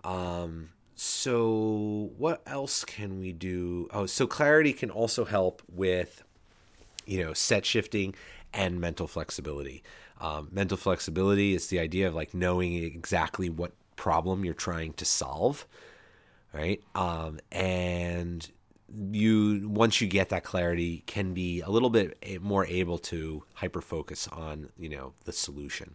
Um, 0.05 0.71
so 0.95 2.11
what 2.17 2.43
else 2.47 2.85
can 2.85 3.19
we 3.19 3.33
do? 3.33 3.89
Oh, 3.93 4.07
so 4.07 4.27
clarity 4.27 4.73
can 4.73 4.91
also 4.91 5.25
help 5.25 5.63
with, 5.71 6.23
you 7.11 7.25
know, 7.25 7.33
set 7.33 7.67
shifting 7.67 8.15
and 8.53 8.81
mental 8.81 9.07
flexibility. 9.07 9.83
Um, 10.21 10.49
mental 10.51 10.77
flexibility 10.77 11.55
is 11.55 11.69
the 11.69 11.79
idea 11.79 12.09
of 12.09 12.15
like 12.15 12.35
knowing 12.35 12.75
exactly 12.75 13.49
what 13.49 13.73
problem 13.97 14.45
you're 14.45 14.55
trying 14.55 14.93
to 14.95 15.05
solve, 15.05 15.67
right? 16.53 16.83
Um, 16.95 17.41
and 17.51 18.49
you 19.13 19.69
once 19.69 20.01
you 20.01 20.09
get 20.09 20.31
that 20.31 20.43
clarity 20.43 21.05
can 21.07 21.33
be 21.33 21.61
a 21.61 21.71
little 21.71 21.91
bit 21.91 22.43
more 22.43 22.67
able 22.67 22.99
to 22.99 23.45
hyper 23.55 23.81
focus 23.81 24.27
on 24.33 24.69
you 24.77 24.89
know 24.89 25.13
the 25.27 25.33
solution 25.33 25.95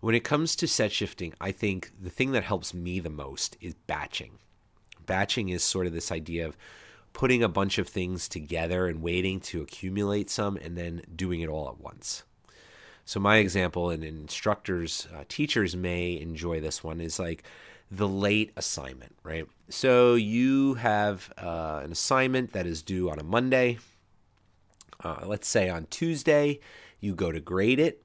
when 0.00 0.14
it 0.14 0.24
comes 0.24 0.54
to 0.56 0.68
set 0.68 0.92
shifting, 0.92 1.34
I 1.40 1.52
think 1.52 1.90
the 2.00 2.10
thing 2.10 2.32
that 2.32 2.44
helps 2.44 2.74
me 2.74 3.00
the 3.00 3.10
most 3.10 3.56
is 3.60 3.74
batching. 3.74 4.38
Batching 5.04 5.48
is 5.48 5.62
sort 5.64 5.86
of 5.86 5.92
this 5.92 6.12
idea 6.12 6.46
of 6.46 6.56
putting 7.16 7.42
a 7.42 7.48
bunch 7.48 7.78
of 7.78 7.88
things 7.88 8.28
together 8.28 8.86
and 8.86 9.00
waiting 9.00 9.40
to 9.40 9.62
accumulate 9.62 10.28
some 10.28 10.58
and 10.58 10.76
then 10.76 11.00
doing 11.16 11.40
it 11.40 11.48
all 11.48 11.66
at 11.66 11.80
once. 11.80 12.24
So, 13.06 13.18
my 13.18 13.38
example, 13.38 13.88
and 13.88 14.04
instructors, 14.04 15.08
uh, 15.16 15.24
teachers 15.26 15.74
may 15.74 16.20
enjoy 16.20 16.60
this 16.60 16.84
one, 16.84 17.00
is 17.00 17.18
like 17.18 17.42
the 17.90 18.06
late 18.06 18.52
assignment, 18.54 19.16
right? 19.22 19.46
So, 19.70 20.14
you 20.14 20.74
have 20.74 21.32
uh, 21.38 21.80
an 21.82 21.90
assignment 21.90 22.52
that 22.52 22.66
is 22.66 22.82
due 22.82 23.08
on 23.08 23.18
a 23.18 23.24
Monday. 23.24 23.78
Uh, 25.02 25.20
let's 25.24 25.48
say 25.48 25.70
on 25.70 25.86
Tuesday, 25.86 26.60
you 27.00 27.14
go 27.14 27.32
to 27.32 27.40
grade 27.40 27.80
it 27.80 28.02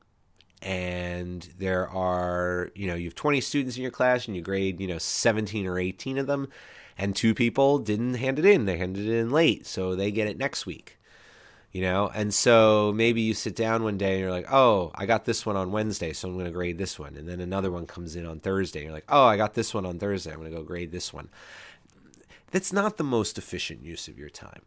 and 0.62 1.50
there 1.58 1.90
are 1.90 2.70
you 2.76 2.86
know 2.86 2.94
you 2.94 3.06
have 3.06 3.16
20 3.16 3.42
students 3.42 3.78
in 3.78 3.82
your 3.82 3.90
class 3.90 4.28
and 4.28 4.36
you 4.36 4.44
grade 4.44 4.80
you 4.80 4.86
know 4.86 5.00
17 5.00 5.66
or 5.66 5.80
18 5.80 6.20
of 6.20 6.28
them 6.28 6.48
and 6.98 7.16
two 7.16 7.34
people 7.34 7.80
didn't 7.80 8.16
hand 8.16 8.40
it 8.40 8.46
in 8.46 8.66
they 8.66 8.78
handed 8.78 9.08
it 9.08 9.14
in 9.14 9.30
late 9.30 9.66
so 9.66 9.96
they 9.96 10.12
get 10.12 10.28
it 10.28 10.38
next 10.38 10.66
week 10.66 10.98
you 11.72 11.82
know 11.82 12.12
and 12.14 12.34
so 12.34 12.92
maybe 12.96 13.22
you 13.22 13.34
sit 13.34 13.56
down 13.56 13.84
one 13.84 13.98
day 13.98 14.14
and 14.14 14.20
you're 14.22 14.32
like 14.32 14.52
oh 14.52 14.92
i 14.96 15.06
got 15.06 15.26
this 15.26 15.46
one 15.46 15.56
on 15.56 15.72
wednesday 15.72 16.14
so 16.14 16.28
i'm 16.28 16.34
going 16.36 16.46
to 16.46 16.52
grade 16.52 16.78
this 16.78 17.00
one 17.00 17.16
and 17.16 17.28
then 17.28 17.40
another 17.40 17.72
one 17.72 17.86
comes 17.86 18.16
in 18.16 18.26
on 18.26 18.40
thursday 18.40 18.80
and 18.80 18.86
you're 18.86 18.96
like 18.96 19.06
oh 19.10 19.26
i 19.26 19.38
got 19.38 19.54
this 19.54 19.74
one 19.74 19.86
on 19.86 19.98
thursday 19.98 20.32
i'm 20.32 20.40
going 20.40 20.52
to 20.52 20.58
go 20.58 20.64
grade 20.64 20.92
this 20.92 21.14
one 21.14 21.30
that's 22.52 22.74
not 22.74 22.98
the 22.98 23.04
most 23.04 23.38
efficient 23.38 23.84
use 23.84 24.08
of 24.08 24.20
your 24.20 24.30
time 24.30 24.62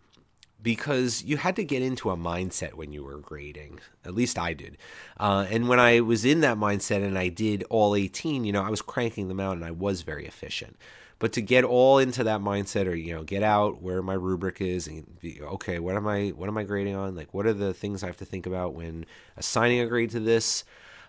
because 0.64 1.22
you 1.22 1.36
had 1.36 1.54
to 1.54 1.62
get 1.62 1.82
into 1.82 2.10
a 2.10 2.16
mindset 2.16 2.72
when 2.72 2.90
you 2.90 3.04
were 3.04 3.18
grading. 3.18 3.78
At 4.04 4.14
least 4.14 4.38
I 4.38 4.54
did. 4.54 4.78
Uh, 5.20 5.46
and 5.50 5.68
when 5.68 5.78
I 5.78 6.00
was 6.00 6.24
in 6.24 6.40
that 6.40 6.56
mindset 6.56 7.04
and 7.04 7.18
I 7.18 7.28
did 7.28 7.64
all 7.68 7.94
18, 7.94 8.44
you 8.44 8.52
know, 8.52 8.62
I 8.62 8.70
was 8.70 8.80
cranking 8.80 9.28
them 9.28 9.38
out 9.38 9.56
and 9.56 9.64
I 9.64 9.70
was 9.70 10.00
very 10.02 10.26
efficient. 10.26 10.76
But 11.18 11.32
to 11.34 11.40
get 11.40 11.64
all 11.64 11.98
into 11.98 12.24
that 12.24 12.40
mindset 12.40 12.86
or, 12.86 12.94
you 12.94 13.14
know, 13.14 13.22
get 13.22 13.42
out 13.42 13.80
where 13.80 14.02
my 14.02 14.14
rubric 14.14 14.60
is 14.60 14.86
and 14.86 15.18
be, 15.20 15.40
okay, 15.40 15.78
what 15.78 15.96
am 15.96 16.06
I, 16.06 16.28
what 16.30 16.48
am 16.48 16.58
I 16.58 16.64
grading 16.64 16.96
on? 16.96 17.14
Like, 17.14 17.32
what 17.32 17.46
are 17.46 17.54
the 17.54 17.72
things 17.72 18.02
I 18.02 18.06
have 18.06 18.16
to 18.18 18.24
think 18.24 18.46
about 18.46 18.74
when 18.74 19.06
assigning 19.36 19.80
a 19.80 19.86
grade 19.86 20.10
to 20.10 20.20
this? 20.20 20.64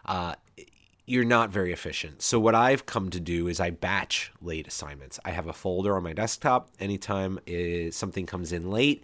Uh, 0.05 0.35
you're 1.05 1.23
not 1.23 1.49
very 1.49 1.71
efficient. 1.71 2.21
So 2.21 2.39
what 2.39 2.55
I've 2.55 2.85
come 2.85 3.09
to 3.11 3.19
do 3.19 3.47
is 3.47 3.59
I 3.59 3.69
batch 3.69 4.31
late 4.41 4.67
assignments. 4.67 5.19
I 5.25 5.31
have 5.31 5.47
a 5.47 5.53
folder 5.53 5.95
on 5.95 6.03
my 6.03 6.13
desktop. 6.13 6.69
Anytime 6.79 7.39
something 7.91 8.25
comes 8.25 8.51
in 8.51 8.71
late, 8.71 9.03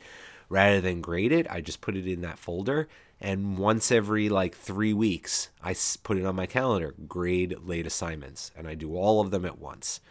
rather 0.50 0.82
than 0.82 1.02
grade 1.02 1.32
it, 1.32 1.48
I 1.50 1.62
just 1.62 1.82
put 1.82 1.96
it 1.96 2.08
in 2.08 2.22
that 2.22 2.40
folder. 2.40 2.88
And 3.20 3.58
once 3.58 3.92
every 3.92 4.30
like 4.30 4.56
three 4.56 4.94
weeks, 4.94 5.50
I 5.64 5.76
put 6.02 6.18
it 6.18 6.26
on 6.26 6.36
my 6.36 6.48
calendar, 6.48 6.96
grade 7.08 7.56
late 7.64 7.86
assignments, 7.86 8.52
and 8.58 8.68
I 8.68 8.74
do 8.74 8.96
all 8.96 9.22
of 9.22 9.30
them 9.30 9.46
at 9.46 9.60
once. 9.60 10.02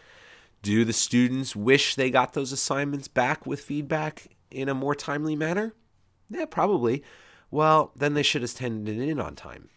Do 0.61 0.85
the 0.85 0.93
students 0.93 1.55
wish 1.55 1.95
they 1.95 2.11
got 2.11 2.33
those 2.33 2.51
assignments 2.51 3.07
back 3.07 3.45
with 3.45 3.61
feedback 3.61 4.27
in 4.51 4.69
a 4.69 4.75
more 4.75 4.93
timely 4.93 5.35
manner? 5.35 5.73
Yeah, 6.29 6.45
probably. 6.45 7.03
Well, 7.49 7.91
then 7.95 8.13
they 8.13 8.23
should 8.23 8.43
have 8.43 8.53
turned 8.53 8.87
it 8.87 8.97
in 8.97 9.19
on 9.19 9.35
time, 9.35 9.69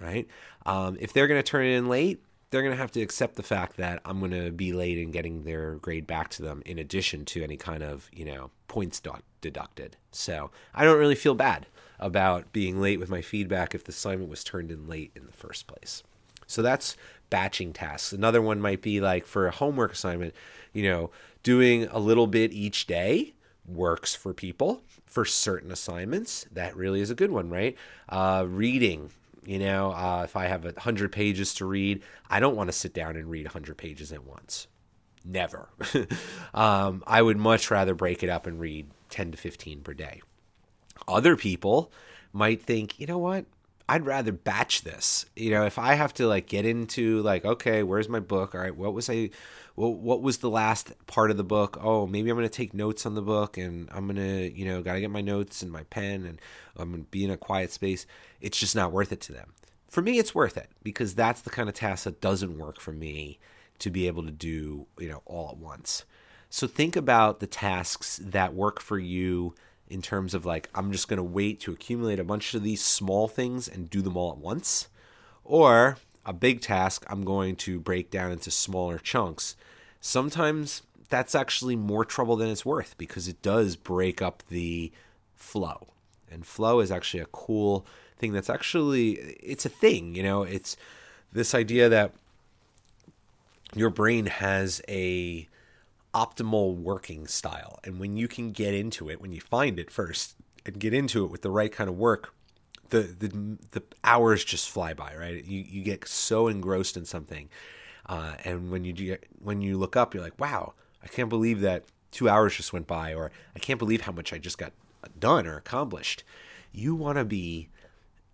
right? 0.00 0.26
Um, 0.66 0.96
if 0.98 1.12
they're 1.12 1.28
going 1.28 1.42
to 1.42 1.48
turn 1.48 1.66
it 1.66 1.76
in 1.76 1.88
late, 1.88 2.22
they're 2.50 2.62
going 2.62 2.72
to 2.74 2.80
have 2.80 2.92
to 2.92 3.02
accept 3.02 3.36
the 3.36 3.42
fact 3.42 3.76
that 3.76 4.00
I'm 4.04 4.18
going 4.20 4.30
to 4.30 4.50
be 4.50 4.72
late 4.72 4.98
in 4.98 5.10
getting 5.10 5.44
their 5.44 5.74
grade 5.76 6.06
back 6.06 6.30
to 6.30 6.42
them 6.42 6.62
in 6.64 6.78
addition 6.78 7.24
to 7.26 7.42
any 7.42 7.56
kind 7.56 7.82
of, 7.82 8.08
you 8.12 8.24
know, 8.24 8.50
points 8.68 9.02
deducted. 9.40 9.96
So 10.10 10.50
I 10.74 10.84
don't 10.84 10.98
really 10.98 11.14
feel 11.14 11.34
bad 11.34 11.66
about 11.98 12.52
being 12.52 12.80
late 12.80 12.98
with 12.98 13.10
my 13.10 13.22
feedback 13.22 13.74
if 13.74 13.84
the 13.84 13.90
assignment 13.90 14.30
was 14.30 14.44
turned 14.44 14.70
in 14.70 14.88
late 14.88 15.12
in 15.14 15.26
the 15.26 15.32
first 15.32 15.66
place. 15.66 16.02
So 16.46 16.62
that's 16.62 16.96
batching 17.30 17.72
tasks. 17.72 18.12
Another 18.12 18.42
one 18.42 18.60
might 18.60 18.82
be 18.82 19.00
like 19.00 19.26
for 19.26 19.46
a 19.46 19.50
homework 19.50 19.92
assignment, 19.92 20.34
you 20.72 20.82
know, 20.84 21.10
doing 21.42 21.86
a 21.90 21.98
little 21.98 22.26
bit 22.26 22.52
each 22.52 22.86
day 22.86 23.34
works 23.66 24.14
for 24.14 24.34
people 24.34 24.82
for 25.06 25.24
certain 25.24 25.70
assignments. 25.70 26.46
That 26.52 26.76
really 26.76 27.00
is 27.00 27.10
a 27.10 27.14
good 27.14 27.30
one, 27.30 27.50
right? 27.50 27.76
Uh, 28.08 28.44
reading 28.46 29.10
you 29.46 29.58
know, 29.58 29.92
uh, 29.92 30.22
if 30.24 30.36
I 30.36 30.46
have 30.46 30.64
a 30.64 30.78
hundred 30.80 31.12
pages 31.12 31.54
to 31.54 31.66
read, 31.66 32.02
I 32.30 32.40
don't 32.40 32.56
want 32.56 32.68
to 32.68 32.72
sit 32.72 32.94
down 32.94 33.16
and 33.16 33.28
read 33.28 33.46
a 33.46 33.50
hundred 33.50 33.76
pages 33.76 34.12
at 34.12 34.24
once. 34.24 34.66
Never. 35.24 35.68
um, 36.54 37.02
I 37.06 37.20
would 37.22 37.36
much 37.36 37.70
rather 37.70 37.94
break 37.94 38.22
it 38.22 38.30
up 38.30 38.46
and 38.46 38.58
read 38.58 38.86
ten 39.10 39.30
to 39.32 39.36
fifteen 39.36 39.80
per 39.80 39.94
day. 39.94 40.22
Other 41.06 41.36
people 41.36 41.92
might 42.32 42.62
think, 42.62 42.98
you 42.98 43.06
know 43.06 43.18
what? 43.18 43.44
I'd 43.88 44.06
rather 44.06 44.32
batch 44.32 44.82
this. 44.82 45.26
You 45.36 45.50
know, 45.50 45.64
if 45.66 45.78
I 45.78 45.94
have 45.94 46.14
to 46.14 46.26
like 46.26 46.46
get 46.46 46.64
into 46.64 47.20
like, 47.22 47.44
okay, 47.44 47.82
where's 47.82 48.08
my 48.08 48.20
book? 48.20 48.54
All 48.54 48.60
right, 48.60 48.74
what 48.74 48.94
was 48.94 49.10
I 49.10 49.30
well, 49.76 49.92
what 49.92 50.22
was 50.22 50.38
the 50.38 50.50
last 50.50 50.92
part 51.06 51.30
of 51.30 51.36
the 51.36 51.44
book? 51.44 51.78
Oh, 51.80 52.06
maybe 52.06 52.30
I'm 52.30 52.38
to 52.38 52.48
take 52.48 52.74
notes 52.74 53.06
on 53.06 53.14
the 53.14 53.22
book 53.22 53.58
and 53.58 53.88
I'm 53.92 54.08
to, 54.14 54.52
you 54.52 54.64
know, 54.64 54.82
got 54.82 54.94
to 54.94 55.00
get 55.00 55.10
my 55.10 55.20
notes 55.20 55.62
and 55.62 55.72
my 55.72 55.82
pen 55.84 56.24
and 56.24 56.40
I'm 56.76 56.92
to 56.92 56.98
be 56.98 57.24
in 57.24 57.30
a 57.30 57.36
quiet 57.36 57.72
space. 57.72 58.06
It's 58.40 58.58
just 58.58 58.76
not 58.76 58.92
worth 58.92 59.10
it 59.10 59.20
to 59.22 59.32
them. 59.32 59.52
For 59.88 60.00
me, 60.00 60.18
it's 60.18 60.34
worth 60.34 60.56
it 60.56 60.68
because 60.82 61.14
that's 61.14 61.40
the 61.40 61.50
kind 61.50 61.68
of 61.68 61.74
task 61.74 62.04
that 62.04 62.20
doesn't 62.20 62.58
work 62.58 62.80
for 62.80 62.92
me 62.92 63.38
to 63.80 63.90
be 63.90 64.06
able 64.06 64.22
to 64.24 64.30
do, 64.30 64.86
you 64.98 65.08
know, 65.08 65.22
all 65.26 65.50
at 65.50 65.56
once. 65.56 66.04
So 66.50 66.68
think 66.68 66.94
about 66.94 67.40
the 67.40 67.48
tasks 67.48 68.20
that 68.22 68.54
work 68.54 68.80
for 68.80 68.98
you 68.98 69.56
in 69.94 70.02
terms 70.02 70.34
of 70.34 70.44
like, 70.44 70.68
I'm 70.74 70.90
just 70.90 71.06
going 71.06 71.18
to 71.18 71.22
wait 71.22 71.60
to 71.60 71.72
accumulate 71.72 72.18
a 72.18 72.24
bunch 72.24 72.52
of 72.52 72.64
these 72.64 72.84
small 72.84 73.28
things 73.28 73.68
and 73.68 73.88
do 73.88 74.02
them 74.02 74.16
all 74.16 74.32
at 74.32 74.38
once. 74.38 74.88
Or 75.44 75.98
a 76.26 76.32
big 76.32 76.60
task, 76.60 77.04
I'm 77.08 77.24
going 77.24 77.54
to 77.56 77.78
break 77.78 78.10
down 78.10 78.32
into 78.32 78.50
smaller 78.50 78.98
chunks. 78.98 79.54
Sometimes 80.00 80.82
that's 81.08 81.36
actually 81.36 81.76
more 81.76 82.04
trouble 82.04 82.34
than 82.34 82.50
it's 82.50 82.66
worth 82.66 82.96
because 82.98 83.28
it 83.28 83.40
does 83.40 83.76
break 83.76 84.20
up 84.20 84.42
the 84.48 84.90
flow. 85.36 85.86
And 86.28 86.44
flow 86.44 86.80
is 86.80 86.90
actually 86.90 87.20
a 87.20 87.26
cool 87.26 87.86
thing 88.18 88.32
that's 88.32 88.50
actually 88.50 89.12
it's 89.40 89.64
a 89.64 89.68
thing, 89.68 90.16
you 90.16 90.24
know, 90.24 90.42
it's 90.42 90.76
this 91.32 91.54
idea 91.54 91.88
that 91.88 92.12
your 93.76 93.90
brain 93.90 94.26
has 94.26 94.82
a 94.88 95.48
optimal 96.14 96.76
working 96.76 97.26
style 97.26 97.80
and 97.82 97.98
when 97.98 98.16
you 98.16 98.28
can 98.28 98.52
get 98.52 98.72
into 98.72 99.10
it 99.10 99.20
when 99.20 99.32
you 99.32 99.40
find 99.40 99.78
it 99.78 99.90
first 99.90 100.36
and 100.64 100.78
get 100.78 100.94
into 100.94 101.24
it 101.24 101.30
with 101.30 101.42
the 101.42 101.50
right 101.50 101.72
kind 101.72 101.90
of 101.90 101.96
work 101.96 102.32
the 102.90 103.00
the 103.00 103.58
the 103.72 103.82
hours 104.02 104.44
just 104.44 104.68
fly 104.68 104.94
by, 104.94 105.14
right? 105.16 105.44
You 105.44 105.60
you 105.60 105.82
get 105.82 106.06
so 106.06 106.48
engrossed 106.48 106.96
in 106.96 107.04
something, 107.04 107.48
uh, 108.06 108.34
and 108.44 108.70
when 108.70 108.84
you 108.84 108.92
do, 108.92 109.16
when 109.42 109.60
you 109.60 109.76
look 109.76 109.96
up, 109.96 110.14
you're 110.14 110.22
like, 110.22 110.38
wow, 110.38 110.74
I 111.02 111.08
can't 111.08 111.28
believe 111.28 111.60
that 111.60 111.84
two 112.10 112.28
hours 112.28 112.54
just 112.54 112.72
went 112.72 112.86
by, 112.86 113.14
or 113.14 113.30
I 113.56 113.58
can't 113.58 113.78
believe 113.78 114.02
how 114.02 114.12
much 114.12 114.32
I 114.32 114.38
just 114.38 114.58
got 114.58 114.72
done 115.18 115.46
or 115.46 115.56
accomplished. 115.56 116.24
You 116.72 116.94
want 116.94 117.18
to 117.18 117.24
be 117.24 117.68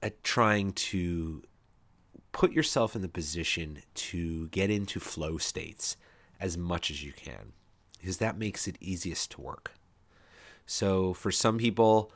at 0.03 0.12
uh, 0.12 0.16
trying 0.23 0.73
to 0.73 1.43
put 2.33 2.53
yourself 2.53 2.95
in 2.95 3.03
the 3.03 3.09
position 3.09 3.83
to 3.95 4.49
get 4.49 4.71
into 4.71 5.01
flow 5.01 5.37
states 5.37 5.97
as 6.38 6.57
much 6.57 6.90
as 6.90 7.03
you 7.03 7.12
can, 7.12 7.53
because 8.01 8.19
that 8.19 8.39
makes 8.39 8.67
it 8.67 8.77
easiest 8.81 9.33
to 9.33 9.41
work. 9.41 9.73
So 10.67 11.15
for 11.15 11.31
some 11.31 11.59
people, 11.59 12.13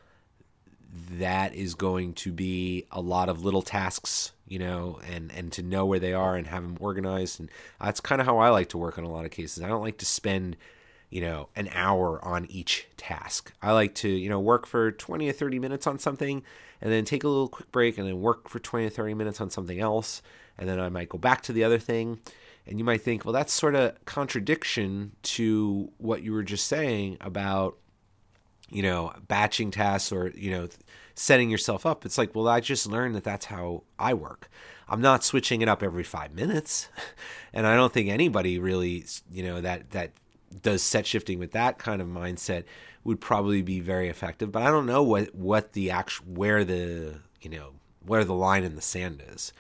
that 1.11 1.55
is 1.55 1.75
going 1.75 2.13
to 2.15 2.33
be 2.33 2.87
a 2.93 3.01
lot 3.01 3.29
of 3.29 3.45
little 3.45 3.63
tasks, 3.63 4.33
you 4.47 4.59
know, 4.59 5.01
and 5.11 5.33
and 5.33 5.51
to 5.53 5.63
know 5.63 5.85
where 5.87 5.99
they 5.99 6.13
are 6.13 6.37
and 6.37 6.47
have 6.47 6.63
them 6.63 6.77
organized. 6.81 7.41
And 7.41 7.51
that's 7.81 8.01
kind 8.01 8.21
of 8.21 8.27
how 8.27 8.39
I 8.39 8.51
like 8.51 8.69
to 8.71 8.79
work 8.79 8.97
on 8.97 9.05
a 9.05 9.11
lot 9.11 9.25
of 9.25 9.31
cases. 9.31 9.63
I 9.63 9.69
don't 9.69 9.83
like 9.83 9.99
to 9.99 10.07
spend, 10.07 10.57
you 11.11 11.21
know, 11.21 11.49
an 11.57 11.69
hour 11.73 12.25
on 12.25 12.47
each 12.49 12.87
task. 12.97 13.53
I 13.61 13.73
like 13.73 13.95
to, 13.97 14.09
you 14.09 14.29
know, 14.29 14.41
work 14.41 14.67
for 14.67 14.93
20 14.93 15.29
or 15.29 15.33
30 15.33 15.59
minutes 15.59 15.87
on 15.87 15.99
something 15.99 16.43
and 16.81 16.93
then 16.93 17.05
take 17.05 17.25
a 17.25 17.29
little 17.29 17.49
quick 17.49 17.73
break 17.73 17.99
and 17.99 18.07
then 18.07 18.21
work 18.21 18.49
for 18.49 18.61
20 18.61 18.87
or 18.87 18.91
30 18.91 19.15
minutes 19.15 19.41
on 19.41 19.51
something 19.51 19.81
else. 19.81 20.23
And 20.59 20.69
then 20.69 20.79
I 20.79 20.91
might 20.91 21.09
go 21.09 21.19
back 21.19 21.43
to 21.43 21.53
the 21.53 21.65
other 21.65 21.79
thing. 21.79 22.21
And 22.67 22.79
you 22.79 22.85
might 22.85 23.03
think, 23.03 23.25
well, 23.25 23.33
that's 23.35 23.53
sort 23.53 23.75
of 23.75 24.03
contradiction 24.07 25.13
to 25.23 25.93
what 25.99 26.23
you 26.23 26.33
were 26.33 26.43
just 26.43 26.67
saying 26.67 27.19
about 27.21 27.77
you 28.71 28.83
know, 28.83 29.13
batching 29.29 29.71
tasks 29.71 30.11
or, 30.11 30.33
you 30.35 30.51
know, 30.51 30.69
setting 31.15 31.51
yourself 31.51 31.87
up. 31.87 32.05
It's 32.05 32.19
like, 32.19 32.35
well, 32.35 32.49
I 32.49 32.61
just 32.61 32.87
learned 32.87 33.15
that 33.15 33.25
that's 33.25 33.47
how 33.47 33.85
I 33.99 34.15
work. 34.15 34.51
I'm 34.89 35.01
not 35.01 35.25
switching 35.25 35.63
it 35.63 35.69
up 35.69 35.83
every 35.83 36.05
five 36.05 36.35
minutes. 36.35 36.89
And 37.57 37.69
I 37.69 37.77
don't 37.77 37.93
think 37.93 38.09
anybody 38.09 38.59
really, 38.59 39.05
you 39.31 39.45
know, 39.45 39.61
that, 39.61 39.93
that 39.93 40.11
does 40.63 40.83
set 40.83 41.07
shifting 41.07 41.39
with 41.39 41.53
that 41.53 41.79
kind 41.79 42.03
of 42.03 42.09
mindset 42.09 42.65
would 43.05 43.21
probably 43.21 43.63
be 43.63 43.79
very 43.79 44.09
effective. 44.09 44.51
But 44.51 44.65
I 44.65 44.73
don't 44.73 44.87
know 44.87 45.05
what, 45.05 45.33
what 45.37 45.73
the 45.73 45.93
actual, 45.93 46.27
where 46.27 46.65
the, 46.65 47.21
you 47.43 47.51
know, 47.51 47.75
where 48.05 48.25
the 48.25 48.35
line 48.35 48.65
in 48.65 48.75
the 48.75 48.83
sand 48.83 49.23
is. 49.33 49.53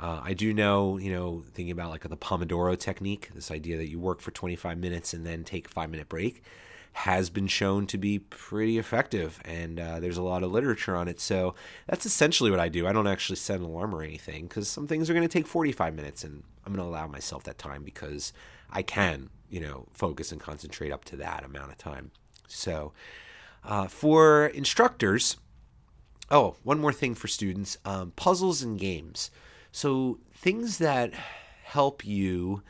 Uh, 0.00 0.20
I 0.24 0.32
do 0.32 0.54
know, 0.54 0.96
you 0.96 1.12
know, 1.12 1.44
thinking 1.52 1.72
about 1.72 1.90
like 1.90 2.08
the 2.08 2.16
Pomodoro 2.16 2.78
technique, 2.78 3.28
this 3.34 3.50
idea 3.50 3.76
that 3.76 3.90
you 3.90 4.00
work 4.00 4.20
for 4.20 4.30
25 4.30 4.78
minutes 4.78 5.12
and 5.12 5.26
then 5.26 5.44
take 5.44 5.66
a 5.66 5.70
five 5.70 5.90
minute 5.90 6.08
break 6.08 6.42
has 6.92 7.30
been 7.30 7.46
shown 7.46 7.86
to 7.86 7.96
be 7.96 8.18
pretty 8.18 8.78
effective, 8.78 9.40
and 9.44 9.78
uh, 9.78 10.00
there's 10.00 10.16
a 10.16 10.22
lot 10.22 10.42
of 10.42 10.50
literature 10.50 10.96
on 10.96 11.06
it. 11.06 11.20
So 11.20 11.54
that's 11.86 12.04
essentially 12.04 12.50
what 12.50 12.58
I 12.60 12.68
do. 12.68 12.86
I 12.86 12.92
don't 12.92 13.06
actually 13.06 13.36
set 13.36 13.60
an 13.60 13.66
alarm 13.66 13.94
or 13.94 14.02
anything 14.02 14.46
because 14.46 14.68
some 14.68 14.86
things 14.86 15.08
are 15.08 15.14
going 15.14 15.26
to 15.26 15.32
take 15.32 15.46
45 15.46 15.94
minutes, 15.94 16.24
and 16.24 16.42
I'm 16.64 16.74
going 16.74 16.84
to 16.84 16.90
allow 16.90 17.06
myself 17.06 17.44
that 17.44 17.58
time 17.58 17.84
because 17.84 18.32
I 18.70 18.82
can, 18.82 19.30
you 19.48 19.60
know, 19.60 19.86
focus 19.92 20.32
and 20.32 20.40
concentrate 20.40 20.90
up 20.90 21.04
to 21.06 21.16
that 21.16 21.44
amount 21.44 21.70
of 21.70 21.78
time. 21.78 22.10
So 22.48 22.92
uh, 23.64 23.86
for 23.86 24.46
instructors, 24.46 25.36
oh, 26.30 26.56
one 26.64 26.80
more 26.80 26.92
thing 26.92 27.14
for 27.14 27.28
students 27.28 27.78
um, 27.84 28.12
puzzles 28.16 28.62
and 28.62 28.78
games. 28.78 29.30
So 29.72 30.18
things 30.32 30.78
that 30.78 31.12
help 31.64 32.04
you 32.04 32.62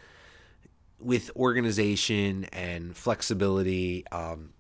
with 1.01 1.31
organization 1.37 2.45
and 2.53 2.97
flexibility. 2.97 4.07
Um, 4.13 4.51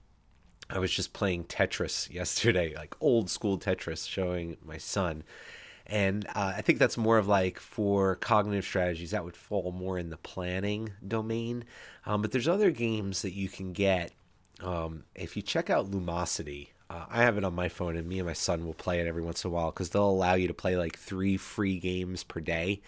I 0.69 0.79
was 0.79 0.91
just 0.91 1.13
playing 1.13 1.45
Tetris 1.45 2.11
yesterday, 2.13 2.75
like 2.75 2.95
old 3.01 3.31
school 3.31 3.59
Tetris, 3.59 4.09
showing 4.09 4.57
my 4.65 4.79
son. 4.79 5.25
And 5.87 6.27
uh, 6.29 6.55
I 6.57 6.63
think 6.63 6.79
that's 6.79 6.97
more 6.97 7.19
of 7.19 7.27
like 7.27 7.59
for 7.59 8.15
cognitive 8.17 8.65
strategies, 8.65 9.11
that 9.11 9.25
would 9.25 9.37
fall 9.37 9.73
more 9.73 9.99
in 9.99 10.11
the 10.11 10.17
planning 10.17 10.93
domain. 11.07 11.65
Um, 12.07 12.23
but 12.23 12.31
there's 12.31 12.49
other 12.49 12.71
games 12.71 13.23
that 13.23 13.35
you 13.35 13.49
can 13.49 13.73
get. 13.73 14.13
Um, 14.61 15.05
if 15.15 15.37
you 15.37 15.43
check 15.43 15.69
out 15.69 15.91
Lumosity, 15.91 16.69
uh, 16.91 17.05
I 17.09 17.23
have 17.23 17.39
it 17.39 17.45
on 17.45 17.55
my 17.55 17.69
phone, 17.69 17.97
and 17.97 18.09
me 18.09 18.19
and 18.19 18.27
my 18.27 18.33
son 18.33 18.67
will 18.67 18.75
play 18.75 18.99
it 18.99 19.07
every 19.07 19.23
once 19.23 19.45
in 19.45 19.51
a 19.51 19.55
while 19.55 19.71
because 19.71 19.91
they'll 19.91 20.11
allow 20.11 20.35
you 20.35 20.49
to 20.49 20.55
play 20.55 20.77
like 20.77 20.99
three 20.99 21.37
free 21.37 21.79
games 21.79 22.25
per 22.25 22.41
day 22.41 22.83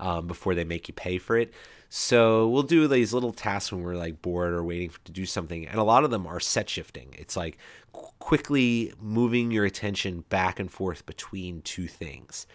um, 0.00 0.26
before 0.26 0.56
they 0.56 0.64
make 0.64 0.88
you 0.88 0.94
pay 0.94 1.18
for 1.18 1.36
it. 1.36 1.52
So 1.88 2.48
we'll 2.48 2.64
do 2.64 2.88
these 2.88 3.14
little 3.14 3.32
tasks 3.32 3.72
when 3.72 3.82
we're 3.82 3.94
like 3.94 4.20
bored 4.20 4.52
or 4.52 4.64
waiting 4.64 4.90
to 5.04 5.12
do 5.12 5.24
something, 5.24 5.66
and 5.66 5.78
a 5.78 5.84
lot 5.84 6.02
of 6.02 6.10
them 6.10 6.26
are 6.26 6.40
set 6.40 6.68
shifting. 6.68 7.14
It's 7.16 7.36
like 7.36 7.58
qu- 7.92 8.10
quickly 8.18 8.92
moving 9.00 9.52
your 9.52 9.64
attention 9.64 10.24
back 10.28 10.58
and 10.58 10.70
forth 10.70 11.06
between 11.06 11.62
two 11.62 11.86
things. 11.86 12.46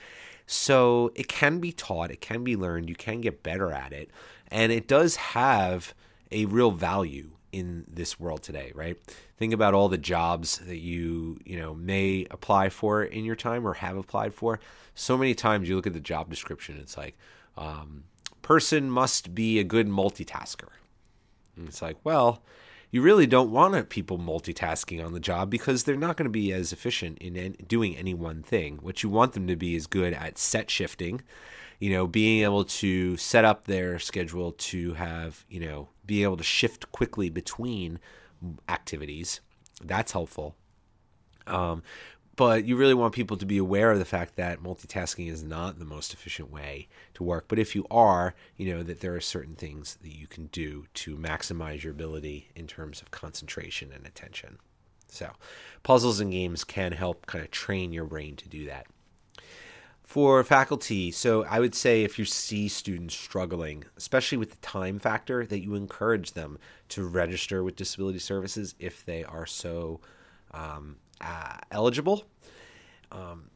So 0.46 1.14
it 1.16 1.30
can 1.30 1.60
be 1.60 1.72
taught, 1.72 2.12
it 2.12 2.20
can 2.20 2.44
be 2.44 2.58
learned, 2.58 2.90
you 2.90 2.96
can 2.96 3.22
get 3.22 3.42
better 3.42 3.72
at 3.72 3.94
it, 3.94 4.12
and 4.50 4.74
it 4.74 4.90
does 4.90 5.16
have 5.16 5.94
a 6.30 6.46
real 6.46 6.72
value 6.72 7.32
in 7.54 7.86
this 7.88 8.20
world 8.20 8.44
today, 8.44 8.72
right? 8.76 8.98
Think 9.38 9.54
about 9.54 9.74
all 9.74 9.88
the 9.88 9.98
jobs 9.98 10.58
that 10.58 10.80
you, 10.80 11.40
you 11.46 11.58
know, 11.58 11.74
may 11.74 12.28
apply 12.32 12.70
for 12.70 13.04
in 13.04 13.24
your 13.24 13.36
time 13.36 13.66
or 13.66 13.76
have 13.76 13.96
applied 13.96 14.34
for. 14.34 14.60
So 14.96 15.18
many 15.18 15.34
times 15.34 15.70
you 15.70 15.76
look 15.76 15.88
at 15.88 15.94
the 15.94 16.00
job 16.00 16.30
description, 16.30 16.78
it's 16.82 16.98
like, 16.98 17.18
um, 17.56 18.04
person 18.42 18.90
must 18.90 19.34
be 19.34 19.60
a 19.60 19.64
good 19.64 19.88
multitasker. 19.88 20.70
And 21.56 21.68
it's 21.68 21.82
like, 21.82 21.98
well, 22.04 22.44
you 22.92 23.02
really 23.02 23.26
don't 23.26 23.52
want 23.52 23.90
people 23.90 24.20
multitasking 24.20 25.04
on 25.04 25.14
the 25.14 25.20
job 25.20 25.50
because 25.50 25.84
they're 25.84 25.96
not 25.96 26.18
going 26.18 26.26
to 26.26 26.30
be 26.30 26.52
as 26.54 26.72
efficient 26.72 27.18
in 27.20 27.56
doing 27.68 27.96
any 27.96 28.14
one 28.14 28.44
thing. 28.44 28.78
What 28.82 29.02
you 29.02 29.10
want 29.10 29.34
them 29.34 29.48
to 29.48 29.56
be 29.56 29.76
is 29.76 29.88
good 29.88 30.14
at 30.14 30.38
set 30.38 30.70
shifting, 30.70 31.22
you 31.84 31.90
know, 31.90 32.08
being 32.08 32.44
able 32.44 32.64
to 32.64 33.18
set 33.18 33.44
up 33.44 33.66
their 33.66 34.00
schedule 34.00 34.54
to 34.54 34.94
have, 34.94 35.44
you 35.50 35.60
know, 35.60 35.90
be 36.06 36.24
able 36.24 36.38
to 36.38 36.44
shift 36.44 36.90
quickly 36.94 37.30
between 37.30 38.00
activities. 38.70 39.42
That's 39.84 40.14
helpful. 40.14 40.56
Um, 41.46 41.84
but 42.38 42.64
you 42.64 42.78
really 42.78 42.94
want 42.94 43.14
people 43.14 43.36
to 43.36 43.46
be 43.46 43.58
aware 43.58 43.92
of 43.92 44.00
the 44.00 44.06
fact 44.06 44.38
that 44.38 44.64
multitasking 44.64 45.30
is 45.30 45.44
not 45.44 45.78
the 45.78 45.84
most 45.84 46.14
efficient 46.14 46.50
way 46.50 46.88
to 47.16 47.24
work. 47.26 47.50
But 47.50 47.60
if 47.60 47.76
you 47.76 47.86
are, 47.92 48.34
you 48.56 48.74
know 48.74 48.82
that 48.82 49.02
there 49.02 49.14
are 49.14 49.20
certain 49.20 49.56
things 49.56 49.98
that 50.04 50.16
you 50.16 50.26
can 50.26 50.46
do 50.54 50.86
to 50.94 51.18
maximize 51.18 51.84
your 51.84 51.92
ability 51.92 52.48
in 52.56 52.66
terms 52.66 53.02
of 53.02 53.12
concentration 53.12 53.92
and 53.94 54.08
attention. 54.08 54.60
So, 55.10 55.32
puzzles 55.84 56.22
and 56.22 56.32
games 56.32 56.64
can 56.64 56.94
help 56.94 57.26
kind 57.26 57.44
of 57.44 57.52
train 57.52 57.92
your 57.92 58.06
brain 58.06 58.38
to 58.38 58.48
do 58.48 58.68
that. 58.68 58.88
For 60.04 60.44
faculty, 60.44 61.12
so 61.12 61.44
I 61.46 61.60
would 61.60 61.74
say 61.74 62.04
if 62.04 62.20
you 62.20 62.26
see 62.26 62.68
students 62.68 63.16
struggling, 63.16 63.86
especially 63.98 64.38
with 64.38 64.52
the 64.52 64.58
time 64.58 65.00
factor, 65.00 65.46
that 65.46 65.64
you 65.64 65.74
encourage 65.76 66.34
them 66.34 66.60
to 66.90 67.08
register 67.08 67.64
with 67.64 67.78
disability 67.78 68.20
services 68.20 68.76
if 68.80 69.04
they 69.06 69.24
are 69.24 69.46
so 69.46 70.02
um, 70.52 70.98
uh, 71.20 71.58
eligible. 71.72 72.26
Um, 73.12 73.50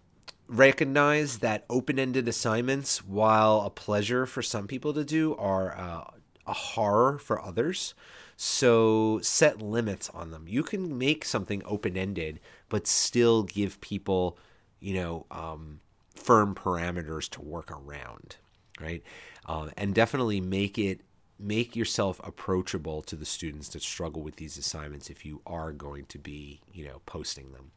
recognize 0.48 1.40
that 1.40 1.66
open 1.70 2.00
ended 2.00 2.28
assignments, 2.28 3.04
while 3.06 3.62
a 3.62 3.70
pleasure 3.70 4.26
for 4.26 4.42
some 4.42 4.68
people 4.68 4.94
to 4.94 5.04
do, 5.04 5.36
are 5.36 5.78
uh, 5.78 6.12
a 6.48 6.54
horror 6.54 7.20
for 7.20 7.44
others. 7.44 7.94
So 8.38 9.20
set 9.22 9.62
limits 9.62 10.10
on 10.10 10.32
them. 10.32 10.46
You 10.48 10.64
can 10.64 10.98
make 10.98 11.26
something 11.26 11.62
open 11.66 11.98
ended, 11.98 12.40
but 12.70 12.88
still 12.88 13.44
give 13.44 13.82
people, 13.82 14.38
you 14.80 14.94
know, 14.94 15.26
um, 15.30 15.82
firm 16.18 16.56
parameters 16.56 17.30
to 17.32 17.42
work 17.42 17.72
around, 17.72 18.38
right? 18.80 19.04
Um, 19.46 19.72
and 19.78 19.94
definitely 19.94 20.42
make 20.42 20.78
it 20.78 21.02
make 21.40 21.76
yourself 21.76 22.20
approachable 22.24 23.02
to 23.04 23.16
the 23.16 23.26
students 23.26 23.70
that 23.70 23.84
struggle 23.84 24.24
with 24.24 24.38
these 24.38 24.58
assignments 24.58 25.10
if 25.10 25.26
you 25.26 25.42
are 25.46 25.72
going 25.72 26.06
to 26.06 26.18
be, 26.18 26.60
you 26.74 26.84
know, 26.84 27.02
posting 27.06 27.52
them. 27.52 27.72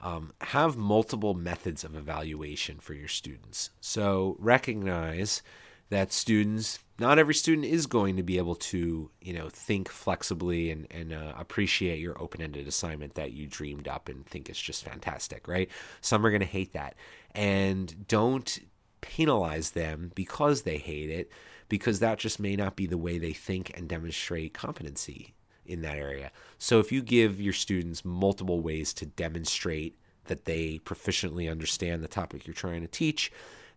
Um, 0.00 0.32
have 0.40 0.76
multiple 0.76 1.34
methods 1.34 1.82
of 1.82 1.96
evaluation 1.96 2.78
for 2.78 2.94
your 2.94 3.08
students. 3.08 3.70
So 3.80 4.36
recognize 4.38 5.42
that 5.90 6.12
students, 6.12 6.78
not 7.00 7.18
every 7.18 7.34
student 7.34 7.66
is 7.66 7.86
going 7.86 8.16
to 8.16 8.22
be 8.22 8.38
able 8.38 8.54
to, 8.54 9.10
you 9.20 9.32
know, 9.32 9.48
think 9.48 9.88
flexibly 9.88 10.70
and, 10.70 10.86
and 10.90 11.12
uh, 11.12 11.32
appreciate 11.36 11.98
your 11.98 12.20
open-ended 12.22 12.68
assignment 12.68 13.14
that 13.14 13.32
you 13.32 13.46
dreamed 13.46 13.88
up 13.88 14.08
and 14.08 14.24
think 14.26 14.48
it's 14.48 14.60
just 14.60 14.84
fantastic, 14.84 15.48
right? 15.48 15.68
Some 16.00 16.24
are 16.24 16.30
going 16.30 16.40
to 16.40 16.46
hate 16.46 16.74
that. 16.74 16.94
And 17.34 18.06
don't 18.08 18.58
penalize 19.00 19.72
them 19.72 20.12
because 20.14 20.62
they 20.62 20.78
hate 20.78 21.10
it 21.10 21.30
because 21.68 22.00
that 22.00 22.18
just 22.18 22.40
may 22.40 22.56
not 22.56 22.76
be 22.76 22.86
the 22.86 22.98
way 22.98 23.18
they 23.18 23.32
think 23.32 23.70
and 23.76 23.88
demonstrate 23.88 24.54
competency 24.54 25.34
in 25.66 25.82
that 25.82 25.98
area. 25.98 26.32
So 26.58 26.80
if 26.80 26.90
you 26.90 27.02
give 27.02 27.40
your 27.40 27.52
students 27.52 28.04
multiple 28.04 28.60
ways 28.60 28.92
to 28.94 29.06
demonstrate 29.06 29.98
that 30.24 30.46
they 30.46 30.80
proficiently 30.84 31.50
understand 31.50 32.02
the 32.02 32.08
topic 32.08 32.46
you're 32.46 32.54
trying 32.54 32.80
to 32.80 32.88
teach, 32.88 33.30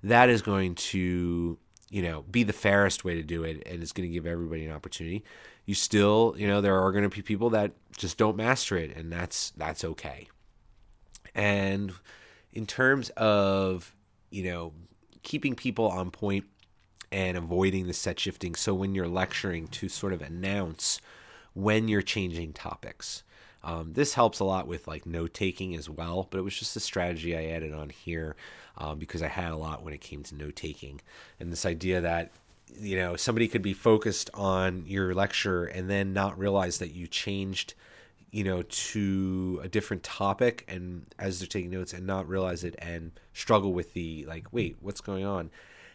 that 0.03 0.29
is 0.29 0.41
going 0.41 0.75
to, 0.75 1.57
you 1.89 2.01
know, 2.01 2.23
be 2.31 2.43
the 2.43 2.53
fairest 2.53 3.03
way 3.03 3.15
to 3.15 3.23
do 3.23 3.43
it 3.43 3.61
and 3.65 3.83
it's 3.83 3.91
going 3.91 4.07
to 4.07 4.13
give 4.13 4.25
everybody 4.25 4.65
an 4.65 4.71
opportunity. 4.71 5.23
You 5.65 5.75
still, 5.75 6.33
you 6.37 6.47
know, 6.47 6.61
there 6.61 6.81
are 6.81 6.91
going 6.91 7.03
to 7.03 7.15
be 7.15 7.21
people 7.21 7.49
that 7.51 7.73
just 7.97 8.17
don't 8.17 8.37
master 8.37 8.77
it 8.77 8.95
and 8.95 9.11
that's 9.11 9.51
that's 9.57 9.83
okay. 9.83 10.27
And 11.35 11.93
in 12.53 12.65
terms 12.65 13.09
of, 13.11 13.95
you 14.29 14.43
know, 14.43 14.73
keeping 15.23 15.55
people 15.55 15.87
on 15.87 16.11
point 16.11 16.45
and 17.11 17.37
avoiding 17.37 17.87
the 17.87 17.93
set 17.93 18.19
shifting. 18.19 18.55
So 18.55 18.73
when 18.73 18.95
you're 18.95 19.07
lecturing, 19.07 19.67
to 19.67 19.89
sort 19.89 20.13
of 20.13 20.21
announce 20.21 21.01
when 21.53 21.87
you're 21.87 22.01
changing 22.01 22.53
topics. 22.53 23.23
Um, 23.63 23.93
this 23.93 24.15
helps 24.15 24.39
a 24.39 24.43
lot 24.43 24.67
with 24.67 24.87
like 24.87 25.05
note 25.05 25.33
taking 25.33 25.75
as 25.75 25.89
well, 25.89 26.27
but 26.29 26.39
it 26.39 26.43
was 26.43 26.57
just 26.57 26.75
a 26.75 26.79
strategy 26.79 27.35
I 27.35 27.53
added 27.53 27.73
on 27.73 27.89
here 27.89 28.35
um, 28.77 28.97
because 28.97 29.21
I 29.21 29.27
had 29.27 29.51
a 29.51 29.57
lot 29.57 29.83
when 29.83 29.93
it 29.93 30.01
came 30.01 30.23
to 30.23 30.35
note 30.35 30.55
taking. 30.55 31.01
And 31.39 31.51
this 31.51 31.65
idea 31.65 32.01
that 32.01 32.31
you 32.79 32.95
know 32.95 33.15
somebody 33.17 33.47
could 33.47 33.61
be 33.61 33.73
focused 33.73 34.29
on 34.33 34.85
your 34.87 35.13
lecture 35.13 35.65
and 35.65 35.89
then 35.89 36.13
not 36.13 36.39
realize 36.39 36.79
that 36.79 36.93
you 36.93 37.05
changed 37.05 37.73
you 38.31 38.43
know 38.43 38.61
to 38.63 39.59
a 39.63 39.67
different 39.67 40.03
topic 40.03 40.65
and 40.67 41.05
as 41.19 41.39
they're 41.39 41.47
taking 41.47 41.69
notes 41.69 41.93
and 41.93 42.07
not 42.07 42.27
realize 42.27 42.63
it 42.63 42.75
and 42.79 43.11
struggle 43.33 43.73
with 43.73 43.93
the 43.93 44.25
like 44.27 44.51
wait 44.51 44.77
what's 44.79 45.01
going 45.01 45.25
on 45.25 45.49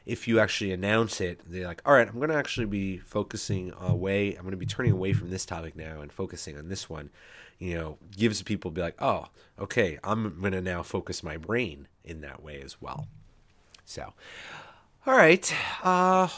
if 0.06 0.28
you 0.28 0.38
actually 0.38 0.72
announce 0.72 1.20
it, 1.20 1.40
they're 1.46 1.66
like, 1.66 1.82
all 1.84 1.92
right, 1.92 2.08
I'm 2.08 2.14
going 2.14 2.30
to 2.30 2.36
actually 2.36 2.66
be 2.66 2.98
focusing 2.98 3.72
away. 3.80 4.34
I'm 4.34 4.42
going 4.42 4.52
to 4.52 4.56
be 4.56 4.64
turning 4.64 4.92
away 4.92 5.12
from 5.12 5.30
this 5.30 5.44
topic 5.44 5.76
now 5.76 6.00
and 6.00 6.12
focusing 6.12 6.56
on 6.56 6.68
this 6.68 6.88
one. 6.88 7.10
You 7.58 7.74
know, 7.74 7.98
gives 8.16 8.40
people 8.42 8.70
be 8.70 8.80
like, 8.80 8.94
oh, 9.02 9.26
okay, 9.58 9.98
I'm 10.04 10.40
going 10.40 10.52
to 10.52 10.62
now 10.62 10.82
focus 10.84 11.24
my 11.24 11.36
brain 11.36 11.88
in 12.04 12.20
that 12.20 12.42
way 12.42 12.62
as 12.62 12.80
well. 12.80 13.08
So, 13.84 14.12
all 15.06 15.16
right, 15.16 15.52
uh, 15.82 16.28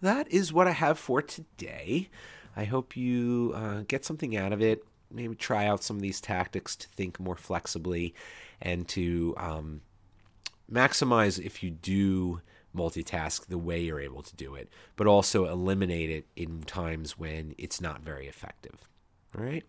that 0.00 0.28
is 0.28 0.52
what 0.52 0.66
I 0.66 0.72
have 0.72 0.98
for 0.98 1.20
today. 1.20 2.08
I 2.56 2.64
hope 2.64 2.96
you 2.96 3.52
uh, 3.54 3.82
get 3.86 4.04
something 4.04 4.36
out 4.36 4.52
of 4.52 4.62
it. 4.62 4.84
Maybe 5.10 5.34
try 5.34 5.66
out 5.66 5.82
some 5.82 5.96
of 5.96 6.02
these 6.02 6.20
tactics 6.20 6.76
to 6.76 6.88
think 6.88 7.18
more 7.18 7.36
flexibly 7.36 8.14
and 8.60 8.86
to 8.88 9.34
um, 9.36 9.80
maximize 10.70 11.44
if 11.44 11.62
you 11.62 11.70
do 11.70 12.40
multitask 12.76 13.46
the 13.46 13.58
way 13.58 13.80
you're 13.80 14.00
able 14.00 14.22
to 14.22 14.36
do 14.36 14.54
it, 14.54 14.68
but 14.96 15.06
also 15.06 15.46
eliminate 15.46 16.10
it 16.10 16.26
in 16.36 16.62
times 16.62 17.18
when 17.18 17.54
it's 17.58 17.80
not 17.80 18.02
very 18.02 18.26
effective. 18.26 18.88
All 19.36 19.44
right. 19.44 19.64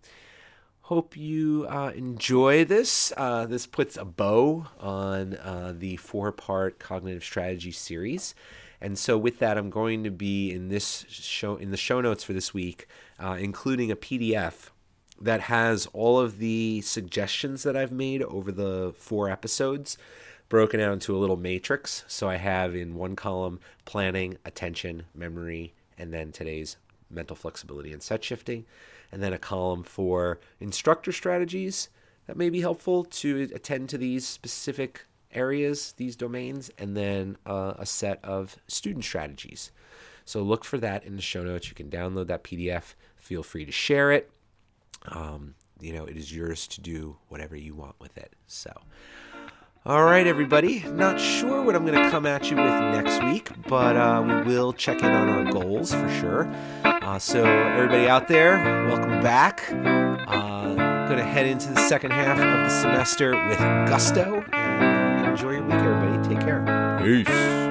Hope 0.82 1.16
you 1.16 1.68
uh, 1.70 1.92
enjoy 1.96 2.66
this. 2.66 3.14
Uh, 3.16 3.46
this 3.46 3.68
puts 3.68 3.96
a 3.96 4.06
bow 4.06 4.66
on 4.80 5.36
uh, 5.36 5.74
the 5.78 5.98
four 5.98 6.32
part 6.32 6.80
cognitive 6.80 7.24
strategy 7.24 7.72
series. 7.72 8.34
And 8.82 8.98
so, 8.98 9.18
with 9.18 9.40
that, 9.40 9.58
I'm 9.58 9.70
going 9.70 10.04
to 10.06 10.10
be 10.10 10.52
in 10.52 10.70
this 10.70 11.06
show 11.10 11.58
in 11.58 11.70
the 11.70 11.78
show 11.78 12.02
notes 12.02 12.24
for 12.24 12.34
this 12.34 12.54
week, 12.54 12.88
uh, 13.20 13.38
including 13.40 13.92
a 13.92 13.96
PDF 13.96 14.70
that 15.22 15.42
has 15.42 15.88
all 15.94 16.20
of 16.20 16.40
the 16.40 16.82
suggestions 16.82 17.64
that 17.64 17.76
I've 17.76 17.92
made 17.92 18.24
over 18.24 18.52
the 18.52 18.94
four 18.98 19.30
episodes 19.30 19.98
broken 20.48 20.80
out 20.80 20.94
into 20.94 21.16
a 21.16 21.20
little 21.20 21.38
matrix. 21.38 22.04
So 22.08 22.30
I 22.30 22.38
have 22.38 22.76
in 22.76 22.96
one 22.96 23.16
column 23.16 23.60
planning, 23.86 24.38
attention, 24.46 25.04
memory, 25.14 25.74
and 25.98 26.14
then 26.14 26.32
today's 26.32 26.78
mental 27.10 27.36
flexibility 27.36 27.94
and 27.94 28.02
set 28.02 28.24
shifting. 28.24 28.66
And 29.12 29.22
then 29.22 29.34
a 29.34 29.38
column 29.38 29.84
for 29.84 30.40
instructor 30.60 31.12
strategies 31.12 31.90
that 32.28 32.38
may 32.38 32.50
be 32.50 32.62
helpful 32.62 33.04
to 33.06 33.50
attend 33.54 33.90
to 33.90 33.98
these 33.98 34.28
specific 34.28 35.06
areas, 35.32 35.94
these 35.98 36.16
domains, 36.16 36.72
and 36.78 36.96
then 36.96 37.38
uh, 37.46 37.74
a 37.78 37.86
set 37.86 38.24
of 38.24 38.58
student 38.68 39.04
strategies. 39.06 39.72
So 40.26 40.42
look 40.42 40.64
for 40.64 40.78
that 40.78 41.04
in 41.04 41.16
the 41.16 41.22
show 41.22 41.44
notes. 41.44 41.70
You 41.70 41.76
can 41.76 41.90
download 41.90 42.28
that 42.28 42.44
PDF. 42.44 42.94
Feel 43.16 43.44
free 43.44 43.66
to 43.66 43.72
share 43.72 44.12
it. 44.12 44.32
Um, 45.08 45.56
you 45.80 45.94
know, 45.94 46.06
it 46.06 46.18
is 46.18 46.34
yours 46.36 46.68
to 46.68 46.82
do 46.82 47.18
whatever 47.30 47.56
you 47.56 47.74
want 47.74 47.96
with 48.00 48.18
it. 48.18 48.34
So, 48.48 48.72
all 49.86 50.04
right, 50.04 50.28
everybody. 50.28 50.84
Not 50.84 51.20
sure 51.20 51.64
what 51.64 51.76
I'm 51.76 51.86
going 51.86 52.02
to 52.02 52.10
come 52.10 52.26
at 52.26 52.52
you 52.52 52.58
with 52.58 52.66
next 52.66 53.24
week, 53.24 53.50
but 53.68 53.96
uh, 53.96 54.22
we 54.26 54.54
will 54.54 54.74
check 54.74 55.02
in 55.02 55.12
on 55.12 55.30
our 55.30 55.52
goals 55.52 55.94
for 55.94 56.10
sure. 56.20 56.52
Uh, 56.84 57.18
so, 57.18 57.44
everybody 57.44 58.08
out 58.08 58.28
there, 58.28 58.58
welcome 58.88 59.22
back. 59.24 59.64
Uh, 59.72 60.60
going 61.06 61.18
to 61.18 61.24
head 61.24 61.48
into 61.48 61.70
the 61.70 61.88
second 61.88 62.12
half 62.12 62.38
of 62.38 62.44
the 62.44 62.70
semester 62.70 63.32
with 63.48 63.58
gusto 63.58 64.44
and 64.54 65.26
enjoy 65.26 65.54
your 65.54 65.64
week, 65.64 65.74
everybody. 65.74 66.36
Take 66.36 66.46
care. 66.46 67.00
Peace. 67.02 67.69